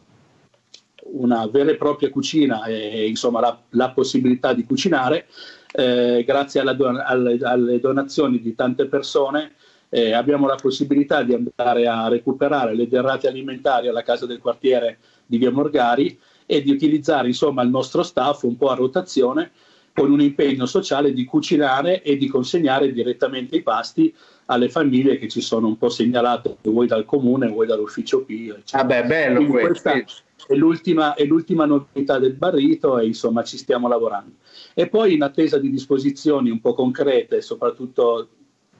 una 1.12 1.46
vera 1.46 1.70
e 1.70 1.76
propria 1.76 2.10
cucina 2.10 2.64
e 2.64 3.08
insomma, 3.08 3.40
la, 3.40 3.58
la 3.70 3.90
possibilità 3.90 4.52
di 4.52 4.66
cucinare, 4.66 5.28
eh, 5.72 6.24
grazie 6.26 6.62
don- 6.76 7.02
alle, 7.02 7.38
alle 7.40 7.80
donazioni 7.80 8.40
di 8.40 8.54
tante 8.54 8.84
persone, 8.86 9.54
eh, 9.88 10.12
abbiamo 10.12 10.46
la 10.46 10.56
possibilità 10.56 11.22
di 11.22 11.34
andare 11.34 11.86
a 11.86 12.08
recuperare 12.08 12.74
le 12.74 12.86
derrate 12.86 13.28
alimentari 13.28 13.88
alla 13.88 14.02
casa 14.02 14.26
del 14.26 14.40
quartiere 14.40 14.98
di 15.24 15.38
Via 15.38 15.50
Morgari 15.50 16.18
e 16.44 16.62
di 16.62 16.70
utilizzare 16.70 17.28
insomma, 17.28 17.62
il 17.62 17.70
nostro 17.70 18.02
staff 18.02 18.42
un 18.42 18.56
po' 18.56 18.68
a 18.68 18.74
rotazione 18.74 19.52
con 20.00 20.12
un 20.12 20.22
impegno 20.22 20.64
sociale 20.64 21.12
di 21.12 21.26
cucinare 21.26 22.00
e 22.00 22.16
di 22.16 22.26
consegnare 22.26 22.90
direttamente 22.90 23.56
i 23.56 23.62
pasti 23.62 24.14
alle 24.46 24.70
famiglie 24.70 25.18
che 25.18 25.28
ci 25.28 25.42
sono 25.42 25.66
un 25.66 25.76
po' 25.76 25.90
segnalate 25.90 26.56
vuoi 26.62 26.86
dal 26.86 27.04
comune, 27.04 27.48
vuoi 27.48 27.66
dall'ufficio 27.66 28.24
Pio. 28.24 28.56
eccetera. 28.56 28.82
Vabbè, 28.82 29.06
bello 29.06 29.34
Quindi 29.34 29.52
questo. 29.52 29.90
questa 29.90 30.22
è 30.46 30.54
l'ultima, 30.54 31.12
è 31.12 31.24
l'ultima 31.26 31.66
novità 31.66 32.18
del 32.18 32.32
Barrito 32.32 32.98
e 32.98 33.04
insomma 33.04 33.44
ci 33.44 33.58
stiamo 33.58 33.88
lavorando. 33.88 34.36
E 34.72 34.88
poi 34.88 35.12
in 35.12 35.22
attesa 35.22 35.58
di 35.58 35.68
disposizioni 35.68 36.48
un 36.48 36.62
po' 36.62 36.72
concrete, 36.72 37.42
soprattutto 37.42 38.26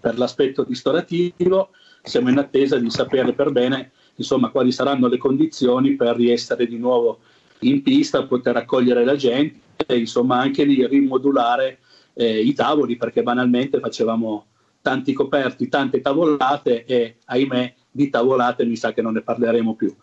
per 0.01 0.17
l'aspetto 0.17 0.65
ristorativo, 0.67 1.69
siamo 2.03 2.31
in 2.31 2.39
attesa 2.39 2.79
di 2.79 2.89
sapere 2.89 3.35
per 3.35 3.51
bene 3.51 3.91
insomma, 4.15 4.49
quali 4.49 4.73
saranno 4.73 5.07
le 5.07 5.19
condizioni 5.19 5.97
per 5.97 6.17
riessere 6.17 6.67
di 6.67 6.79
nuovo 6.79 7.19
in 7.61 7.83
pista, 7.83 8.25
poter 8.25 8.57
accogliere 8.57 9.05
la 9.05 9.17
gente 9.17 9.69
insomma 9.89 10.39
anche 10.39 10.65
lì 10.65 10.87
rimodulare 10.87 11.79
eh, 12.15 12.41
i 12.41 12.53
tavoli 12.53 12.97
perché 12.97 13.23
banalmente 13.23 13.81
facevamo 13.81 14.47
tanti 14.83 15.13
coperti, 15.13 15.69
tante 15.69 16.01
tavolate 16.01 16.85
e 16.85 17.17
ahimè 17.27 17.75
di 17.91 18.09
tavolate 18.09 18.65
mi 18.65 18.77
sa 18.77 18.93
che 18.93 19.03
non 19.03 19.15
ne 19.15 19.23
parleremo 19.23 19.75
più. 19.75 19.95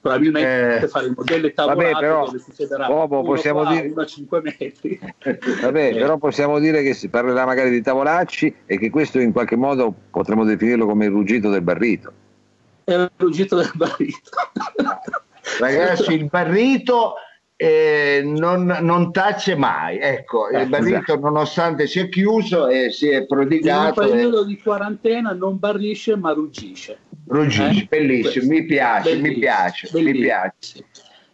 Probabilmente 0.00 0.84
eh, 0.84 0.88
faremo 0.88 1.22
delle 1.24 1.52
tavolate 1.52 1.92
vabbè, 1.92 1.98
però, 1.98 2.26
dove 2.26 2.38
succederà 2.38 2.86
Bobo, 2.86 3.22
possiamo 3.22 3.62
qua, 3.62 3.72
dire... 3.72 3.88
uno 3.88 4.02
a 4.02 4.06
5 4.06 4.42
metri. 4.42 5.00
Vabbè, 5.62 5.88
eh. 5.88 5.94
però 5.94 6.16
possiamo 6.16 6.60
dire 6.60 6.82
che 6.82 6.94
si 6.94 7.08
parlerà 7.08 7.44
magari 7.44 7.70
di 7.70 7.82
tavolacci 7.82 8.54
e 8.66 8.78
che 8.78 8.88
questo 8.90 9.18
in 9.18 9.32
qualche 9.32 9.56
modo 9.56 9.92
potremmo 10.10 10.44
definirlo 10.44 10.86
come 10.86 11.06
il 11.06 11.10
ruggito 11.10 11.50
del 11.50 11.62
barrito. 11.62 12.12
È 12.84 12.92
il 12.92 13.10
ruggito 13.16 13.56
del 13.56 13.72
barrito. 13.74 14.30
Ragazzi 15.58 16.12
il 16.12 16.26
barrito 16.26 17.14
eh, 17.56 18.22
non, 18.22 18.64
non, 18.82 19.12
tace 19.12 19.56
mai. 19.56 19.98
Ecco, 19.98 20.48
eh, 20.48 20.62
il 20.62 20.68
barrito 20.68 20.98
esatto. 20.98 21.20
nonostante 21.20 21.86
sia 21.86 22.06
chiuso 22.08 22.68
e 22.68 22.90
si 22.90 23.08
è 23.08 23.24
prodigato. 23.24 24.02
In 24.02 24.06
un 24.06 24.12
periodo 24.12 24.44
di 24.44 24.60
quarantena 24.60 25.32
non 25.32 25.58
barrisce 25.58 26.16
ma 26.16 26.32
ruggisce. 26.32 26.98
Ruggisce, 27.26 27.82
eh? 27.82 27.86
bellissimo, 27.88 28.46
mi 28.46 28.64
piace, 28.64 29.16
bellissimo, 29.16 29.28
mi 29.28 29.38
piace, 29.38 29.88
bellissimo. 29.90 30.18
mi 30.18 30.24
piace. 30.24 30.84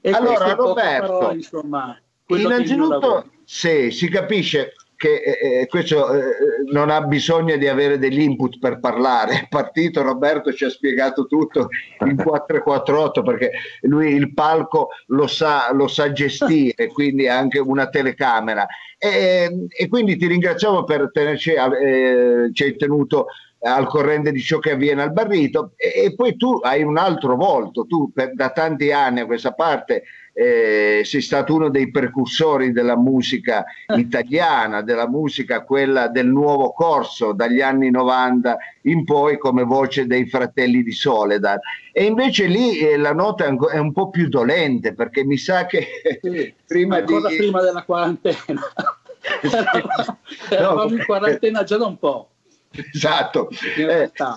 E 0.01 0.11
allora 0.11 0.53
Roberto, 0.53 1.19
però, 1.19 1.33
insomma, 1.33 2.01
innanzitutto 2.27 3.27
sì, 3.45 3.91
si 3.91 4.09
capisce 4.09 4.73
che 5.03 5.17
eh, 5.17 5.61
eh, 5.63 5.67
questo 5.67 6.15
eh, 6.15 6.23
non 6.71 6.89
ha 6.89 7.01
bisogno 7.01 7.57
di 7.57 7.67
avere 7.67 7.99
degli 7.99 8.21
input 8.21 8.61
per 8.61 8.79
parlare. 8.79 9.33
È 9.43 9.47
partito, 9.49 10.01
Roberto 10.03 10.53
ci 10.53 10.65
ha 10.65 10.71
spiegato 10.71 11.27
tutto 11.27 11.71
in 12.07 12.15
448 12.23 13.23
perché 13.23 13.51
lui 13.81 14.15
il 14.15 14.33
palco 14.33 14.91
lo 15.07 15.27
sa, 15.27 15.73
lo 15.73 15.89
sa 15.89 16.13
gestire, 16.13 16.87
quindi 16.95 17.27
anche 17.27 17.59
una 17.59 17.89
telecamera. 17.89 18.65
E, 18.97 19.67
e 19.77 19.89
quindi 19.89 20.17
ti 20.17 20.29
ringraziamo 20.29 20.85
per 20.85 21.11
tenerci, 21.13 21.51
eh, 21.51 22.51
ci 22.53 22.63
hai 22.63 22.77
tenuto 22.77 23.27
al 23.65 23.89
corrente 23.89 24.31
di 24.31 24.41
ciò 24.41 24.59
che 24.59 24.73
avviene 24.73 25.03
al 25.03 25.13
Barrito 25.13 25.73
e, 25.77 26.05
e 26.05 26.15
poi 26.15 26.37
tu 26.37 26.61
hai 26.63 26.85
un 26.85 26.97
altro 26.97 27.35
volto, 27.35 27.87
tu 27.87 28.13
per, 28.13 28.35
da 28.35 28.51
tanti 28.51 28.93
anni 28.93 29.21
a 29.21 29.27
questa 29.27 29.53
parte 29.53 30.05
eh, 30.35 31.03
sei 31.05 31.21
stato 31.21 31.55
uno 31.55 31.69
dei 31.69 31.91
precursori 31.91 32.73
della 32.73 32.97
musica 32.97 33.65
eh. 33.87 33.99
italiana, 34.01 34.83
della 34.83 35.09
musica 35.09 35.63
quella 35.63 36.09
del 36.09 36.27
nuovo 36.27 36.73
corso 36.73 37.33
dagli 37.33 37.61
anni 37.61 37.91
90 37.91 38.57
in 38.83 39.05
poi 39.05 39.39
come 39.39 39.65
voce 39.65 40.07
dei 40.07 40.27
fratelli 40.29 40.83
di 40.83 40.93
Soledad. 40.93 41.61
E 41.93 42.05
invece 42.05 42.47
lì 42.47 42.79
eh, 42.79 42.97
la 42.97 43.13
nota 43.13 43.45
è 43.45 43.79
un 43.79 43.93
po' 43.93 44.11
più 44.11 44.29
dolente 44.29 44.95
perché 44.95 45.25
mi 45.25 45.37
sa 45.37 45.67
che 45.67 45.87
sì, 46.21 46.55
prima 46.67 47.01
di... 47.01 47.15
prima 47.37 47.61
della 47.61 47.83
quarantena. 47.83 48.61
Eravamo 50.51 50.89
no, 50.89 50.97
in 50.97 51.05
quarantena 51.05 51.63
già 51.63 51.77
da 51.77 51.87
un 51.87 51.99
po'. 51.99 52.29
Esatto. 52.93 53.49
In 53.77 53.87
realtà. 53.87 54.37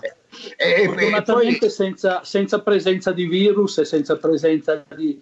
Eh, 0.57 0.81
eh, 0.81 0.85
Fortunatamente 0.85 1.59
poi... 1.59 1.69
senza, 1.69 2.23
senza 2.23 2.61
presenza 2.61 3.11
di 3.11 3.25
virus 3.25 3.77
e 3.77 3.85
senza 3.85 4.17
presenza 4.17 4.83
di, 4.95 5.19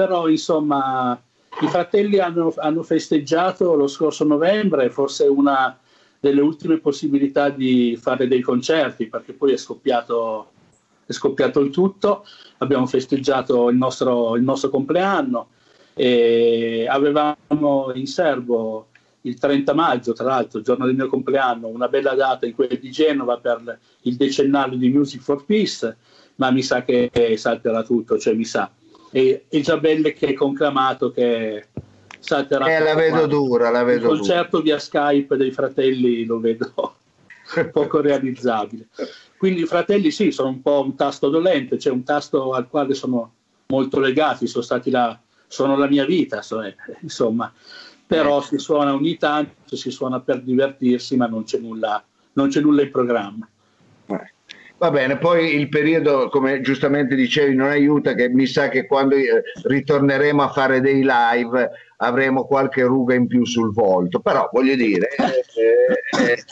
però 0.00 0.28
insomma 0.28 1.22
i 1.60 1.66
fratelli 1.66 2.18
hanno, 2.20 2.54
hanno 2.56 2.82
festeggiato 2.82 3.74
lo 3.74 3.86
scorso 3.86 4.24
novembre, 4.24 4.88
forse 4.88 5.24
una 5.24 5.78
delle 6.18 6.40
ultime 6.40 6.78
possibilità 6.78 7.50
di 7.50 7.98
fare 8.00 8.26
dei 8.26 8.40
concerti, 8.40 9.08
perché 9.08 9.34
poi 9.34 9.52
è 9.52 9.58
scoppiato, 9.58 10.52
è 11.04 11.12
scoppiato 11.12 11.60
il 11.60 11.68
tutto, 11.68 12.24
abbiamo 12.58 12.86
festeggiato 12.86 13.68
il 13.68 13.76
nostro, 13.76 14.36
il 14.36 14.42
nostro 14.42 14.70
compleanno 14.70 15.48
e 15.92 16.86
avevamo 16.88 17.92
in 17.92 18.06
serbo 18.06 18.86
il 19.22 19.38
30 19.38 19.74
maggio, 19.74 20.14
tra 20.14 20.24
l'altro, 20.24 20.62
giorno 20.62 20.86
del 20.86 20.94
mio 20.94 21.08
compleanno, 21.08 21.68
una 21.68 21.88
bella 21.88 22.14
data 22.14 22.46
in 22.46 22.54
quella 22.54 22.74
di 22.74 22.90
Genova 22.90 23.36
per 23.36 23.78
il 24.04 24.16
decennale 24.16 24.78
di 24.78 24.88
Music 24.88 25.20
for 25.20 25.44
Peace, 25.44 25.94
ma 26.36 26.50
mi 26.50 26.62
sa 26.62 26.84
che 26.84 27.10
salterà 27.36 27.82
tutto, 27.82 28.16
cioè 28.16 28.32
mi 28.32 28.46
sa 28.46 28.72
e, 29.10 29.44
e 29.48 29.60
Giabelle 29.60 30.12
che 30.12 30.28
è 30.28 30.32
conclamato 30.32 31.10
che 31.10 31.66
salterà. 32.18 32.66
Eh, 32.66 32.80
la 32.80 32.94
vedo 32.94 33.26
dura, 33.26 33.70
la 33.70 33.82
vedo 33.82 34.12
Il 34.12 34.18
concerto 34.18 34.58
dura. 34.58 34.62
via 34.62 34.78
Skype 34.78 35.36
dei 35.36 35.50
fratelli 35.50 36.24
lo 36.24 36.38
vedo 36.38 36.72
poco 37.72 38.00
realizzabile. 38.00 38.88
Quindi 39.36 39.62
i 39.62 39.66
fratelli 39.66 40.10
sì, 40.10 40.30
sono 40.30 40.50
un 40.50 40.62
po' 40.62 40.82
un 40.82 40.94
tasto 40.94 41.28
dolente, 41.28 41.78
cioè 41.78 41.92
un 41.92 42.04
tasto 42.04 42.52
al 42.52 42.68
quale 42.68 42.94
sono 42.94 43.32
molto 43.68 43.98
legati, 43.98 44.46
sono 44.46 44.62
stati 44.62 44.90
la, 44.90 45.18
sono 45.46 45.76
la 45.76 45.88
mia 45.88 46.04
vita, 46.04 46.42
insomma. 47.00 47.52
Però 48.06 48.40
eh. 48.40 48.42
si 48.42 48.58
suona 48.58 48.92
ogni 48.92 49.16
tanto, 49.16 49.76
si 49.76 49.90
suona 49.90 50.20
per 50.20 50.42
divertirsi, 50.42 51.16
ma 51.16 51.26
non 51.26 51.44
c'è 51.44 51.58
nulla, 51.58 52.04
non 52.34 52.48
c'è 52.48 52.60
nulla 52.60 52.82
in 52.82 52.90
programma. 52.90 53.48
Eh. 54.80 54.86
Va 54.86 54.90
bene, 54.90 55.18
poi 55.18 55.56
il 55.56 55.68
periodo, 55.68 56.30
come 56.30 56.62
giustamente 56.62 57.14
dicevi, 57.14 57.54
non 57.54 57.68
aiuta, 57.68 58.14
che 58.14 58.30
mi 58.30 58.46
sa 58.46 58.70
che 58.70 58.86
quando 58.86 59.14
eh, 59.14 59.42
ritorneremo 59.64 60.42
a 60.42 60.48
fare 60.48 60.80
dei 60.80 61.04
live 61.04 61.70
avremo 61.98 62.46
qualche 62.46 62.82
ruga 62.82 63.14
in 63.14 63.26
più 63.26 63.44
sul 63.44 63.74
volto, 63.74 64.20
però 64.20 64.48
voglio 64.50 64.74
dire... 64.74 65.08
Eh, 65.10 66.32
eh, 66.32 66.44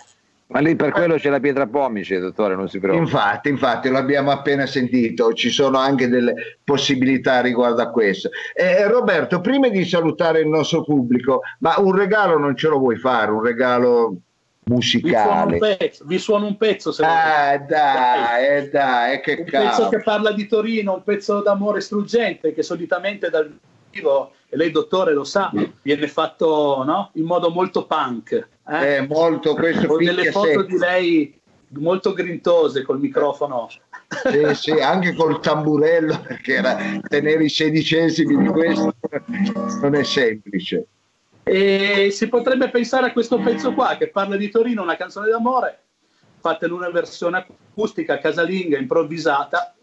ma 0.49 0.61
lì 0.61 0.77
per 0.77 0.93
quello 0.93 1.17
c'è 1.17 1.29
la 1.29 1.41
pietra 1.41 1.67
pomice, 1.67 2.19
dottore, 2.19 2.55
non 2.55 2.69
si 2.69 2.79
preoccupi. 2.79 3.05
Infatti, 3.05 3.49
infatti, 3.49 3.91
l'abbiamo 3.91 4.31
appena 4.31 4.67
sentito, 4.67 5.33
ci 5.35 5.51
sono 5.51 5.79
anche 5.79 6.09
delle 6.09 6.59
possibilità 6.65 7.41
riguardo 7.41 7.83
a 7.83 7.91
questo. 7.91 8.31
Eh, 8.55 8.87
Roberto, 8.89 9.41
prima 9.41 9.69
di 9.69 9.85
salutare 9.85 10.41
il 10.41 10.49
nostro 10.49 10.83
pubblico, 10.85 11.41
ma 11.61 11.75
un 11.79 11.95
regalo 11.95 12.39
non 12.39 12.57
ce 12.57 12.69
lo 12.69 12.79
vuoi 12.79 12.97
fare, 12.97 13.31
un 13.31 13.43
regalo 13.43 14.17
musicale. 14.69 15.59
Vi 16.05 16.19
suono 16.19 16.47
un 16.47 16.57
pezzo, 16.57 16.93
se 16.93 17.03
ah, 17.05 17.59
dai, 17.59 17.67
dai, 17.67 18.47
eh, 18.47 18.69
dai, 18.69 19.21
che 19.21 19.37
un 19.39 19.45
cavolo. 19.47 19.71
pezzo 19.71 19.89
che 19.89 20.03
parla 20.03 20.33
di 20.33 20.47
Torino, 20.47 20.95
un 20.95 21.03
pezzo 21.03 21.41
d'amore 21.41 21.81
struggente 21.81 22.53
che 22.53 22.63
solitamente 22.63 23.31
dal 23.31 23.53
vivo, 23.91 24.33
e 24.49 24.57
lei 24.57 24.71
dottore 24.71 25.13
lo 25.13 25.25
sa, 25.25 25.51
viene 25.83 26.09
fatto 26.09 26.83
no? 26.85 27.11
in 27.15 27.25
modo 27.25 27.51
molto 27.51 27.87
punk. 27.87 28.49
Eh? 28.69 28.97
Eh, 28.97 29.07
molto 29.07 29.55
questo 29.55 29.87
Con 29.87 30.05
delle 30.05 30.31
foto 30.31 30.47
secco. 30.47 30.63
di 30.63 30.79
lei 30.79 31.41
molto 31.71 32.13
grintose 32.13 32.83
col 32.83 32.99
microfono. 32.99 33.69
Sì, 33.69 34.55
sì, 34.55 34.71
anche 34.71 35.15
col 35.15 35.41
tamburello, 35.41 36.21
perché 36.21 36.55
era, 36.55 36.79
tenere 37.09 37.45
i 37.45 37.49
sedicesimi 37.51 38.43
di 38.43 38.49
questo 38.49 38.95
non 39.83 39.95
è 39.95 40.03
semplice. 40.03 40.87
E 41.51 42.11
si 42.11 42.29
potrebbe 42.29 42.69
pensare 42.69 43.07
a 43.07 43.13
questo 43.13 43.39
pezzo 43.39 43.73
qua 43.73 43.97
che 43.97 44.09
parla 44.09 44.37
di 44.37 44.51
Torino, 44.51 44.83
una 44.83 44.97
canzone 44.97 45.31
d'amore, 45.31 45.81
fatta 46.41 46.67
in 46.67 46.73
una 46.73 46.91
versione 46.91 47.39
acustica, 47.39 48.19
casalinga, 48.19 48.77
improvvisata, 48.77 49.75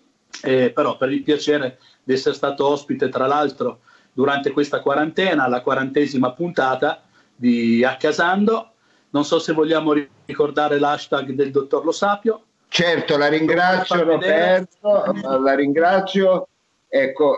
eh, 0.43 0.69
però 0.71 0.95
per 0.95 1.12
il 1.12 1.23
piacere 1.23 1.80
di 2.04 2.13
essere 2.13 2.36
stato 2.36 2.67
ospite, 2.67 3.10
tra 3.10 3.25
l'altro, 3.25 3.80
durante 4.13 4.51
questa 4.51 4.80
quarantena, 4.80 5.47
la 5.47 5.62
quarantesima 5.62 6.34
puntata 6.34 7.01
di 7.36 7.84
Accasando. 7.84 8.73
Non 9.10 9.25
so 9.25 9.39
se 9.39 9.54
vogliamo 9.54 9.93
ricordare 10.25 10.78
l'hashtag 10.78 11.32
del 11.32 11.49
dottor 11.49 11.84
Lo 11.84 11.91
Sapio. 11.91 12.43
Certo, 12.67 13.17
la 13.17 13.28
ringrazio 13.28 14.04
Roberto, 14.04 15.13
la 15.39 15.56
ringrazio. 15.56 16.47
Ecco, 16.88 17.38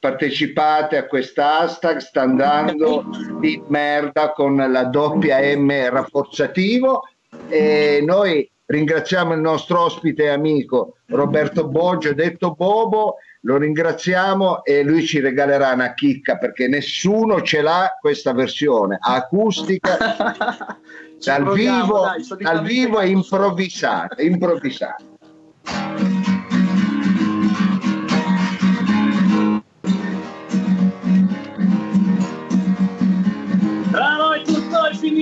partecipate 0.00 0.96
a 0.96 1.06
questa 1.06 1.58
hashtag, 1.58 1.98
sta 1.98 2.22
andando 2.22 3.04
di 3.38 3.62
merda 3.68 4.32
con 4.32 4.56
la 4.56 4.84
doppia 4.84 5.38
M 5.56 5.70
rafforzativo 5.90 7.02
e 7.48 8.02
noi 8.02 8.50
ringraziamo 8.64 9.34
il 9.34 9.40
nostro 9.40 9.82
ospite 9.82 10.24
e 10.24 10.28
amico 10.28 10.96
Roberto 11.06 11.68
Boggio, 11.68 12.14
detto 12.14 12.54
Bobo, 12.54 13.16
lo 13.42 13.58
ringraziamo 13.58 14.64
e 14.64 14.82
lui 14.82 15.04
ci 15.04 15.20
regalerà 15.20 15.72
una 15.72 15.92
chicca 15.92 16.38
perché 16.38 16.66
nessuno 16.66 17.42
ce 17.42 17.60
l'ha 17.60 17.96
questa 18.00 18.32
versione 18.32 18.96
acustica 18.98 19.98
dal 21.22 21.52
vivo, 21.52 22.00
dai, 22.00 22.24
dal 22.38 22.62
vivo 22.62 23.00
e 23.00 23.08
improvvisata, 23.08 24.22
improvvisata. 24.22 25.04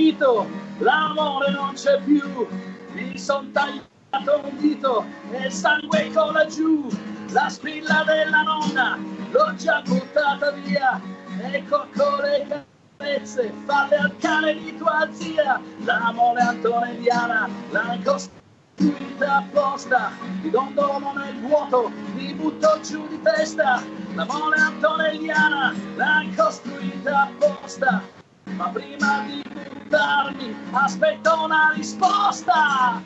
Finito, 0.09 0.47
l'amore 0.79 1.51
non 1.51 1.73
c'è 1.73 2.01
più, 2.01 2.47
mi 2.93 3.17
son 3.17 3.51
tagliato 3.51 4.41
un 4.43 4.57
dito 4.57 5.05
e 5.31 5.45
il 5.45 5.51
sangue 5.51 6.11
cola 6.13 6.45
giù, 6.47 6.87
la 7.31 7.47
spilla 7.49 8.03
della 8.05 8.41
nonna 8.41 8.97
l'ho 9.31 9.53
già 9.55 9.81
buttata 9.85 10.51
via, 10.51 10.99
e 11.41 11.63
cocco 11.69 12.21
le 12.21 12.65
carezze, 12.97 13.53
falle 13.65 13.97
al 13.97 14.17
cane 14.17 14.55
di 14.55 14.75
tua 14.77 15.07
zia, 15.11 15.61
l'amore 15.83 16.41
antonelliana 16.41 17.47
l'ha 17.69 17.97
costruita 18.03 19.35
apposta, 19.37 20.11
ti 20.41 20.49
do 20.49 20.61
un 20.61 20.73
dono 20.73 21.13
nel 21.13 21.39
vuoto, 21.39 21.91
mi 22.15 22.33
butto 22.33 22.79
giù 22.81 23.07
di 23.07 23.21
testa, 23.21 23.81
l'amore 24.15 24.59
antonelliana 24.59 25.75
l'ha 25.95 26.23
costruita 26.35 27.21
apposta, 27.21 28.17
ma 28.59 28.67
prima 28.71 29.23
di 29.25 29.41
buttarmi 29.53 30.53
aspetto 30.71 31.43
una 31.45 31.71
risposta. 31.73 33.01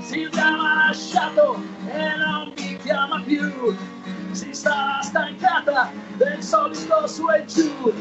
Silvia 0.00 0.50
mi 0.52 0.58
ha 0.60 0.74
lasciato 0.86 1.60
e 1.88 2.16
non 2.16 2.52
mi 2.56 2.76
chiama 2.76 3.20
più, 3.20 3.76
si 4.30 4.54
sarà 4.54 5.02
stancata 5.02 5.90
del 6.14 6.40
solito 6.40 7.08
su 7.08 7.28
e 7.30 7.44
giù. 7.46 7.92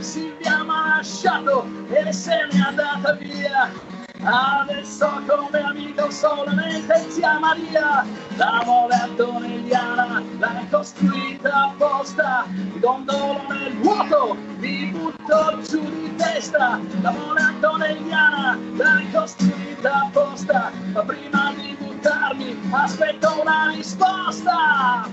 Silvia 0.00 0.64
mi 0.64 0.70
ha 0.70 0.96
lasciato 0.96 1.64
e 1.90 2.12
se 2.12 2.48
ne 2.50 2.58
è 2.58 2.66
andata 2.66 3.12
via 3.12 3.91
Adesso 4.24 5.22
come 5.26 5.58
amico 5.60 6.08
solamente 6.10 7.10
zia 7.10 7.40
Maria, 7.40 8.06
la 8.36 8.62
mole 8.64 8.94
antonelliana 8.94 10.22
l'ha 10.38 10.64
costruita 10.70 11.70
apposta, 11.70 12.46
mi 12.48 12.78
dondolo 12.78 13.42
nel 13.48 13.76
vuoto, 13.78 14.36
mi 14.58 14.86
butto 14.86 15.58
giù 15.68 15.80
di 15.80 16.14
testa, 16.14 16.78
la 17.00 17.10
mole 17.10 17.40
antonelliana 17.40 18.56
l'ha 18.76 19.02
costruita 19.12 20.02
apposta, 20.02 20.70
ma 20.92 21.02
prima 21.02 21.52
di 21.56 21.76
buttarmi 21.80 22.56
aspetto 22.70 23.40
una 23.40 23.72
risposta. 23.74 25.10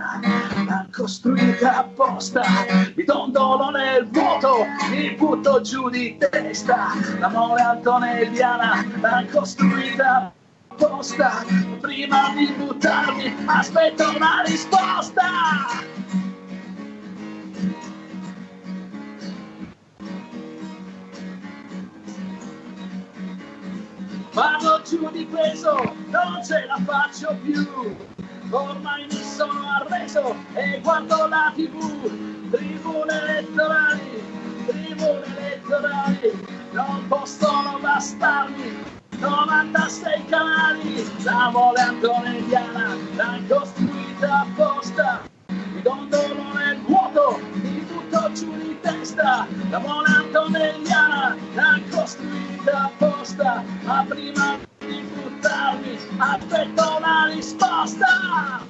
L'ha 0.00 0.86
costruita 0.90 1.80
apposta, 1.80 2.40
mi 2.96 3.04
dondolo 3.04 3.68
nel 3.68 4.08
vuoto, 4.08 4.64
mi 4.88 5.10
butto 5.10 5.60
giù 5.60 5.90
di 5.90 6.16
testa, 6.16 6.92
l'amore 7.18 7.60
antonelliana 7.60 8.82
l'ha 8.98 9.26
costruita 9.30 10.32
apposta, 10.68 11.44
prima 11.80 12.32
di 12.34 12.50
buttarmi 12.50 13.44
aspetto 13.44 14.08
una 14.16 14.42
risposta. 14.46 15.22
Vado 24.32 24.80
giù 24.82 25.10
di 25.10 25.26
peso, 25.26 25.94
non 26.06 26.42
ce 26.42 26.64
la 26.64 26.78
faccio 26.86 27.36
più 27.42 27.68
ormai 28.50 29.06
mi 29.10 29.22
sono 29.22 29.68
arreso 29.68 30.34
e 30.54 30.80
guardo 30.82 31.26
la 31.26 31.52
tv, 31.54 32.50
tribune 32.50 33.20
elettorali, 33.22 34.22
tribune 34.66 35.24
elettorali, 35.36 36.46
non 36.72 37.06
possono 37.08 37.78
bastarmi. 37.80 38.98
96 39.18 40.24
canali, 40.30 41.06
la 41.22 41.50
mole 41.50 41.80
antonelliana 41.80 42.96
l'ha 43.16 43.38
costruita 43.46 44.40
apposta, 44.40 45.28
mi 45.48 45.82
dondolo 45.82 46.54
nel 46.54 46.80
vuoto, 46.86 47.38
mi 47.52 47.84
butto 47.86 48.32
giù 48.32 48.50
di 48.56 48.78
testa, 48.80 49.46
la 49.68 49.78
mole 49.78 50.08
antonelliana 50.08 51.36
l'ha 51.52 51.80
costruita 51.90 52.84
apposta, 52.84 53.62
ma 53.82 54.04
prima 54.08 54.58
buttarmi 55.40 55.98
aspetto 56.18 56.96
una 56.98 57.26
risposta. 57.32 58.68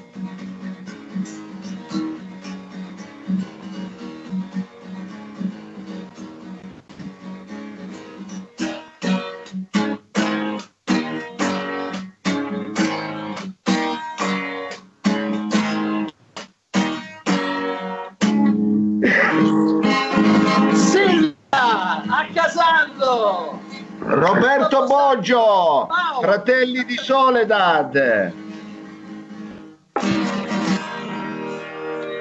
Silvia 20.74 21.36
a 21.52 22.26
Casando! 22.32 23.58
Roberto 24.02 24.86
Boggio, 24.86 25.86
Fratelli 26.20 26.84
di 26.84 26.96
Soledad. 26.96 28.32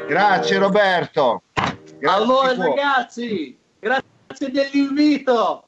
Grazie 0.07 0.57
Roberto. 0.57 1.41
Grazie 1.53 2.23
a 2.23 2.25
voi 2.25 2.55
ragazzi, 2.55 3.57
grazie 3.79 4.51
dell'invito. 4.51 5.63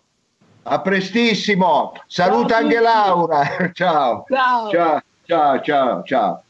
A 0.64 0.80
prestissimo. 0.80 1.94
Saluta 2.08 2.56
Ciao 2.56 2.64
anche. 2.64 2.80
Laura. 2.80 3.42
Ciao. 3.74 4.26
Ciao. 4.30 4.70
Ciao, 4.70 5.02
ciao, 5.26 5.62
ciao, 5.62 6.04
ciao. 6.04 6.44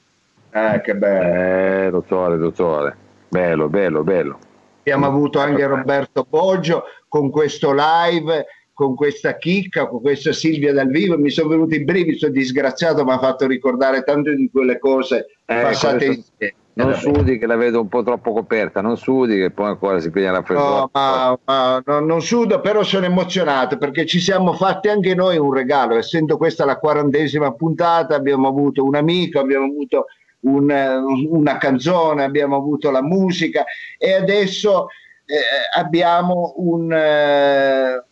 Eh, 0.51 0.81
che 0.81 0.95
bello. 0.95 1.87
Eh, 1.87 1.89
dottore, 1.89 2.37
dottore. 2.37 2.97
Bello, 3.27 3.69
bello, 3.69 4.03
bello. 4.03 4.37
Abbiamo 4.79 5.07
avuto 5.07 5.39
anche 5.39 5.65
Roberto 5.65 6.25
Boggio 6.29 6.83
con 7.07 7.29
questo 7.29 7.73
live, 7.73 8.45
con 8.81 8.95
questa 8.95 9.37
chicca, 9.37 9.85
con 9.85 10.01
questa 10.01 10.33
Silvia 10.33 10.73
dal 10.73 10.87
vivo. 10.87 11.15
Mi 11.15 11.29
sono 11.29 11.49
venuti 11.49 11.75
i 11.75 11.83
brividi, 11.83 12.17
sono 12.17 12.31
disgraziato, 12.31 13.05
mi 13.05 13.11
ha 13.11 13.19
fatto 13.19 13.45
ricordare 13.45 14.01
tante 14.01 14.33
di 14.35 14.49
quelle 14.51 14.79
cose 14.79 15.27
Eh, 15.45 15.61
passate 15.61 16.05
insieme. 16.05 16.55
Non 16.73 16.91
Eh, 16.91 16.95
sudi 16.95 17.37
che 17.37 17.45
la 17.45 17.57
vedo 17.57 17.81
un 17.81 17.89
po' 17.89 18.01
troppo 18.01 18.31
coperta, 18.33 18.81
non 18.81 18.95
sudi 18.97 19.37
che 19.37 19.51
poi 19.51 19.67
ancora 19.67 19.99
si 19.99 20.09
piglia 20.09 20.31
la 20.31 20.41
freddura. 20.41 20.69
No, 20.69 20.89
ma, 20.93 21.37
ma 21.43 21.83
no- 21.85 21.99
non 21.99 22.21
sudo, 22.21 22.61
però 22.61 22.81
sono 22.81 23.05
emozionato 23.05 23.77
perché 23.77 24.05
ci 24.05 24.19
siamo 24.19 24.53
fatti 24.53 24.87
anche 24.87 25.13
noi 25.13 25.37
un 25.37 25.53
regalo. 25.53 25.95
Essendo 25.95 26.37
questa 26.37 26.65
la 26.65 26.77
quarantesima 26.77 27.51
puntata, 27.51 28.15
abbiamo 28.15 28.47
avuto 28.47 28.83
un 28.83 28.95
amico, 28.95 29.39
abbiamo 29.39 29.65
avuto 29.65 30.05
un, 30.41 30.71
eh, 30.71 30.95
una 31.29 31.57
canzone, 31.57 32.23
abbiamo 32.23 32.55
avuto 32.55 32.89
la 32.89 33.03
musica 33.03 33.63
e 33.97 34.13
adesso 34.13 34.87
eh, 35.25 35.77
abbiamo 35.77 36.53
un, 36.57 36.91
eh, 36.91 38.03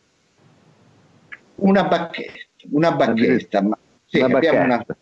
una 1.62 1.84
bacchetta. 1.84 2.38
Una 2.72 2.92
bacchetta, 2.92 3.62
ma, 3.62 3.78
sì, 4.06 4.20
Una 4.20 4.36
abbiamo, 4.38 4.64
una, 4.64 4.78
bacchetta. 4.78 4.98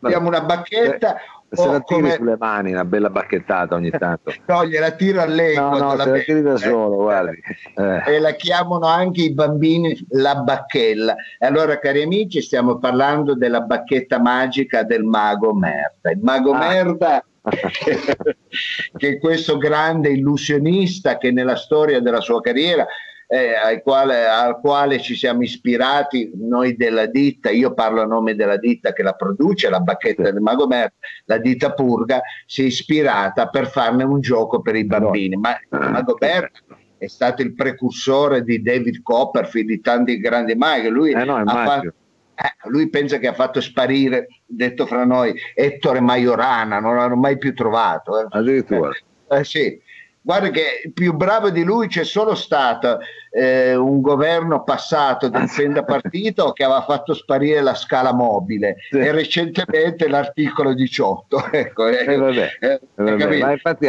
abbiamo 0.00 0.28
una 0.28 0.40
bacchetta. 0.40 1.16
Se 1.54 1.60
o 1.62 1.70
la 1.70 1.80
tiri 1.82 2.00
come- 2.00 2.14
sulle 2.14 2.36
mani, 2.36 2.72
una 2.72 2.84
bella 2.84 3.10
bacchettata 3.10 3.76
ogni 3.76 3.90
tanto. 3.90 4.32
no, 4.46 4.66
gliela 4.66 4.90
tiro 4.90 5.20
a 5.20 5.24
lei. 5.26 5.54
No, 5.54 5.78
no, 5.78 5.94
la 5.94 6.02
se 6.02 6.10
la 6.10 6.18
tiri 6.18 6.42
da 6.42 6.54
eh. 6.54 6.58
solo, 6.58 6.96
guardi. 6.96 7.40
Eh. 7.76 8.14
e 8.14 8.18
la 8.18 8.32
chiamano 8.32 8.86
anche 8.86 9.22
i 9.22 9.32
bambini 9.32 9.96
la 10.10 10.34
bacchella. 10.34 11.14
E 11.38 11.46
allora, 11.46 11.78
cari 11.78 12.02
amici, 12.02 12.42
stiamo 12.42 12.78
parlando 12.78 13.34
della 13.36 13.60
bacchetta 13.60 14.18
magica 14.20 14.82
del 14.82 15.04
mago 15.04 15.54
Merda. 15.54 16.10
Il 16.10 16.18
mago 16.22 16.52
Ah. 16.52 16.58
Merda, 16.58 17.24
che 18.96 19.08
è 19.08 19.18
questo 19.18 19.56
grande 19.56 20.08
illusionista 20.10 21.18
che 21.18 21.30
nella 21.30 21.56
storia 21.56 22.00
della 22.00 22.20
sua 22.20 22.40
carriera 22.40 22.84
eh, 23.26 23.54
al, 23.54 23.82
quale, 23.82 24.26
al 24.26 24.60
quale 24.60 25.00
ci 25.00 25.14
siamo 25.14 25.42
ispirati 25.42 26.30
noi 26.34 26.76
della 26.76 27.06
ditta, 27.06 27.50
io 27.50 27.72
parlo 27.74 28.02
a 28.02 28.06
nome 28.06 28.34
della 28.34 28.56
ditta 28.56 28.92
che 28.92 29.02
la 29.02 29.12
produce, 29.14 29.68
la 29.70 29.80
bacchetta 29.80 30.22
del 30.30 30.40
Mago 30.40 30.66
Merda, 30.66 30.94
la 31.24 31.38
ditta 31.38 31.72
Purga, 31.72 32.20
si 32.46 32.62
è 32.62 32.66
ispirata 32.66 33.48
per 33.48 33.68
farne 33.68 34.04
un 34.04 34.20
gioco 34.20 34.60
per 34.60 34.76
i 34.76 34.84
bambini. 34.84 35.36
Ma 35.36 35.52
il 35.52 35.90
Mago 35.90 36.16
Merda 36.20 36.50
è 36.98 37.06
stato 37.08 37.42
il 37.42 37.54
precursore 37.54 38.42
di 38.42 38.62
David 38.62 39.02
Copperfield, 39.02 39.68
di 39.68 39.80
tanti 39.80 40.18
grandi 40.18 40.54
maghi. 40.54 40.88
Lui, 40.88 41.12
Eh 41.12 41.24
no, 41.24 41.36
ha 41.36 41.44
fatto- 41.44 41.92
eh, 42.36 42.68
lui 42.68 42.88
pensa 42.88 43.18
che 43.18 43.28
ha 43.28 43.32
fatto 43.32 43.60
sparire, 43.60 44.26
detto 44.44 44.86
fra 44.86 45.04
noi, 45.04 45.34
Ettore 45.54 46.00
Majorana, 46.00 46.80
non 46.80 46.96
l'hanno 46.96 47.16
mai 47.16 47.38
più 47.38 47.54
trovato. 47.54 48.20
eh. 48.20 48.26
Addirittura. 48.30 48.90
Eh, 49.30 49.44
sì. 49.44 49.80
Guarda 50.26 50.48
che 50.48 50.90
più 50.94 51.12
bravo 51.12 51.50
di 51.50 51.62
lui 51.62 51.86
c'è 51.86 52.02
solo 52.02 52.34
stato 52.34 52.98
eh, 53.30 53.74
un 53.74 54.00
governo 54.00 54.64
passato 54.64 55.28
del 55.28 55.46
Penda 55.54 55.84
Partito 55.84 56.52
che 56.52 56.64
aveva 56.64 56.80
fatto 56.82 57.12
sparire 57.12 57.60
la 57.60 57.74
scala 57.74 58.14
mobile 58.14 58.76
Sì. 58.88 58.96
e 58.96 59.12
recentemente 59.12 60.08
l'articolo 60.08 60.72
18. 60.72 61.50
Ecco, 61.52 61.88
eh, 61.88 62.04
Eh, 62.10 62.16
vabbè. 62.16 62.48
eh, 62.58 62.68
Eh, 62.72 62.80
vabbè? 63.16 63.38
Ma 63.38 63.52
infatti 63.52 63.86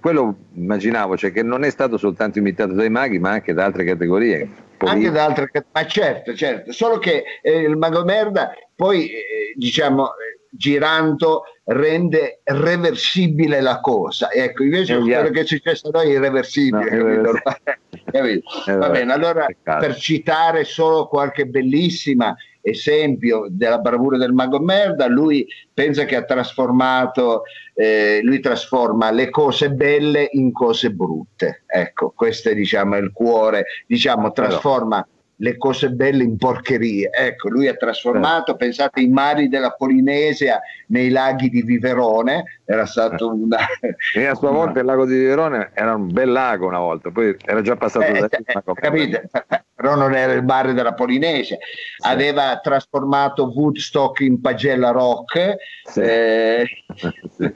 quello 0.00 0.36
immaginavo, 0.54 1.18
cioè 1.18 1.32
che 1.32 1.42
non 1.42 1.64
è 1.64 1.70
stato 1.70 1.98
soltanto 1.98 2.38
imitato 2.38 2.72
dai 2.72 2.88
maghi, 2.88 3.18
ma 3.18 3.32
anche 3.32 3.52
da 3.52 3.64
altre 3.66 3.84
categorie. 3.84 4.48
anche 4.78 5.10
da 5.10 5.24
altre 5.26 5.50
cat- 5.50 5.66
ma 5.72 5.86
certo, 5.86 6.34
certo, 6.34 6.72
solo 6.72 6.98
che 6.98 7.24
eh, 7.42 7.58
il 7.58 7.76
mago 7.76 8.04
merda 8.04 8.52
poi 8.74 9.10
diciamo 9.54 10.12
girando 10.50 11.42
rende 11.64 12.40
reversibile 12.44 13.60
la 13.60 13.80
cosa. 13.80 14.30
Ecco 14.30 14.62
invece 14.64 14.94
Eh, 14.94 15.00
quello 15.00 15.30
che 15.30 15.40
è 15.40 15.46
successo 15.46 15.88
a 15.88 15.90
noi 15.92 16.10
è 16.10 16.16
irreversibile 16.16 16.96
No, 16.96 17.32
capito? 18.04 18.42
Eh, 18.66 18.72
va 18.76 18.90
bene 18.90 19.12
allora 19.12 19.46
peccato. 19.46 19.86
per 19.86 19.96
citare 19.96 20.64
solo 20.64 21.06
qualche 21.08 21.46
bellissima 21.46 22.34
esempio 22.60 23.46
della 23.48 23.78
bravura 23.78 24.18
del 24.18 24.32
mago 24.32 24.58
merda 24.58 25.06
lui 25.06 25.46
pensa 25.72 26.04
che 26.04 26.16
ha 26.16 26.24
trasformato 26.24 27.42
eh, 27.74 28.20
lui 28.22 28.40
trasforma 28.40 29.10
le 29.10 29.30
cose 29.30 29.70
belle 29.70 30.28
in 30.32 30.52
cose 30.52 30.90
brutte. 30.90 31.64
Ecco 31.66 32.12
questo 32.14 32.50
è 32.50 32.54
diciamo 32.54 32.96
il 32.96 33.12
cuore 33.12 33.64
diciamo 33.86 34.32
trasforma 34.32 35.06
le 35.40 35.56
cose 35.56 35.90
belle 35.90 36.22
in 36.22 36.36
porcherie. 36.36 37.10
Ecco, 37.12 37.48
lui 37.48 37.68
ha 37.68 37.74
trasformato, 37.74 38.56
pensate, 38.56 39.00
i 39.00 39.08
mari 39.08 39.48
della 39.48 39.70
Polinesia 39.70 40.60
nei 40.88 41.10
laghi 41.10 41.48
di 41.48 41.62
Viverone, 41.62 42.60
era 42.64 42.86
stato 42.86 43.32
una... 43.32 43.58
E 44.14 44.26
a 44.26 44.34
sua 44.34 44.50
volta 44.50 44.80
il 44.80 44.86
lago 44.86 45.04
di 45.04 45.16
Viverone 45.16 45.70
era 45.74 45.94
un 45.94 46.10
bel 46.12 46.30
lago 46.30 46.66
una 46.66 46.78
volta, 46.78 47.10
poi 47.10 47.36
era 47.44 47.60
già 47.62 47.76
passato 47.76 48.06
Eh, 48.06 48.20
da 48.20 48.28
eh, 48.28 48.62
capite? 48.74 49.28
Però 49.74 49.94
non 49.94 50.14
era 50.14 50.32
il 50.32 50.44
mare 50.44 50.72
della 50.72 50.94
Polinesia. 50.94 51.56
Aveva 52.04 52.58
trasformato 52.60 53.52
Woodstock 53.54 54.20
in 54.20 54.40
pagella 54.40 54.90
rock, 54.90 55.54
Sì. 55.84 56.00
eh, 56.00 56.66
Sì. 57.36 57.44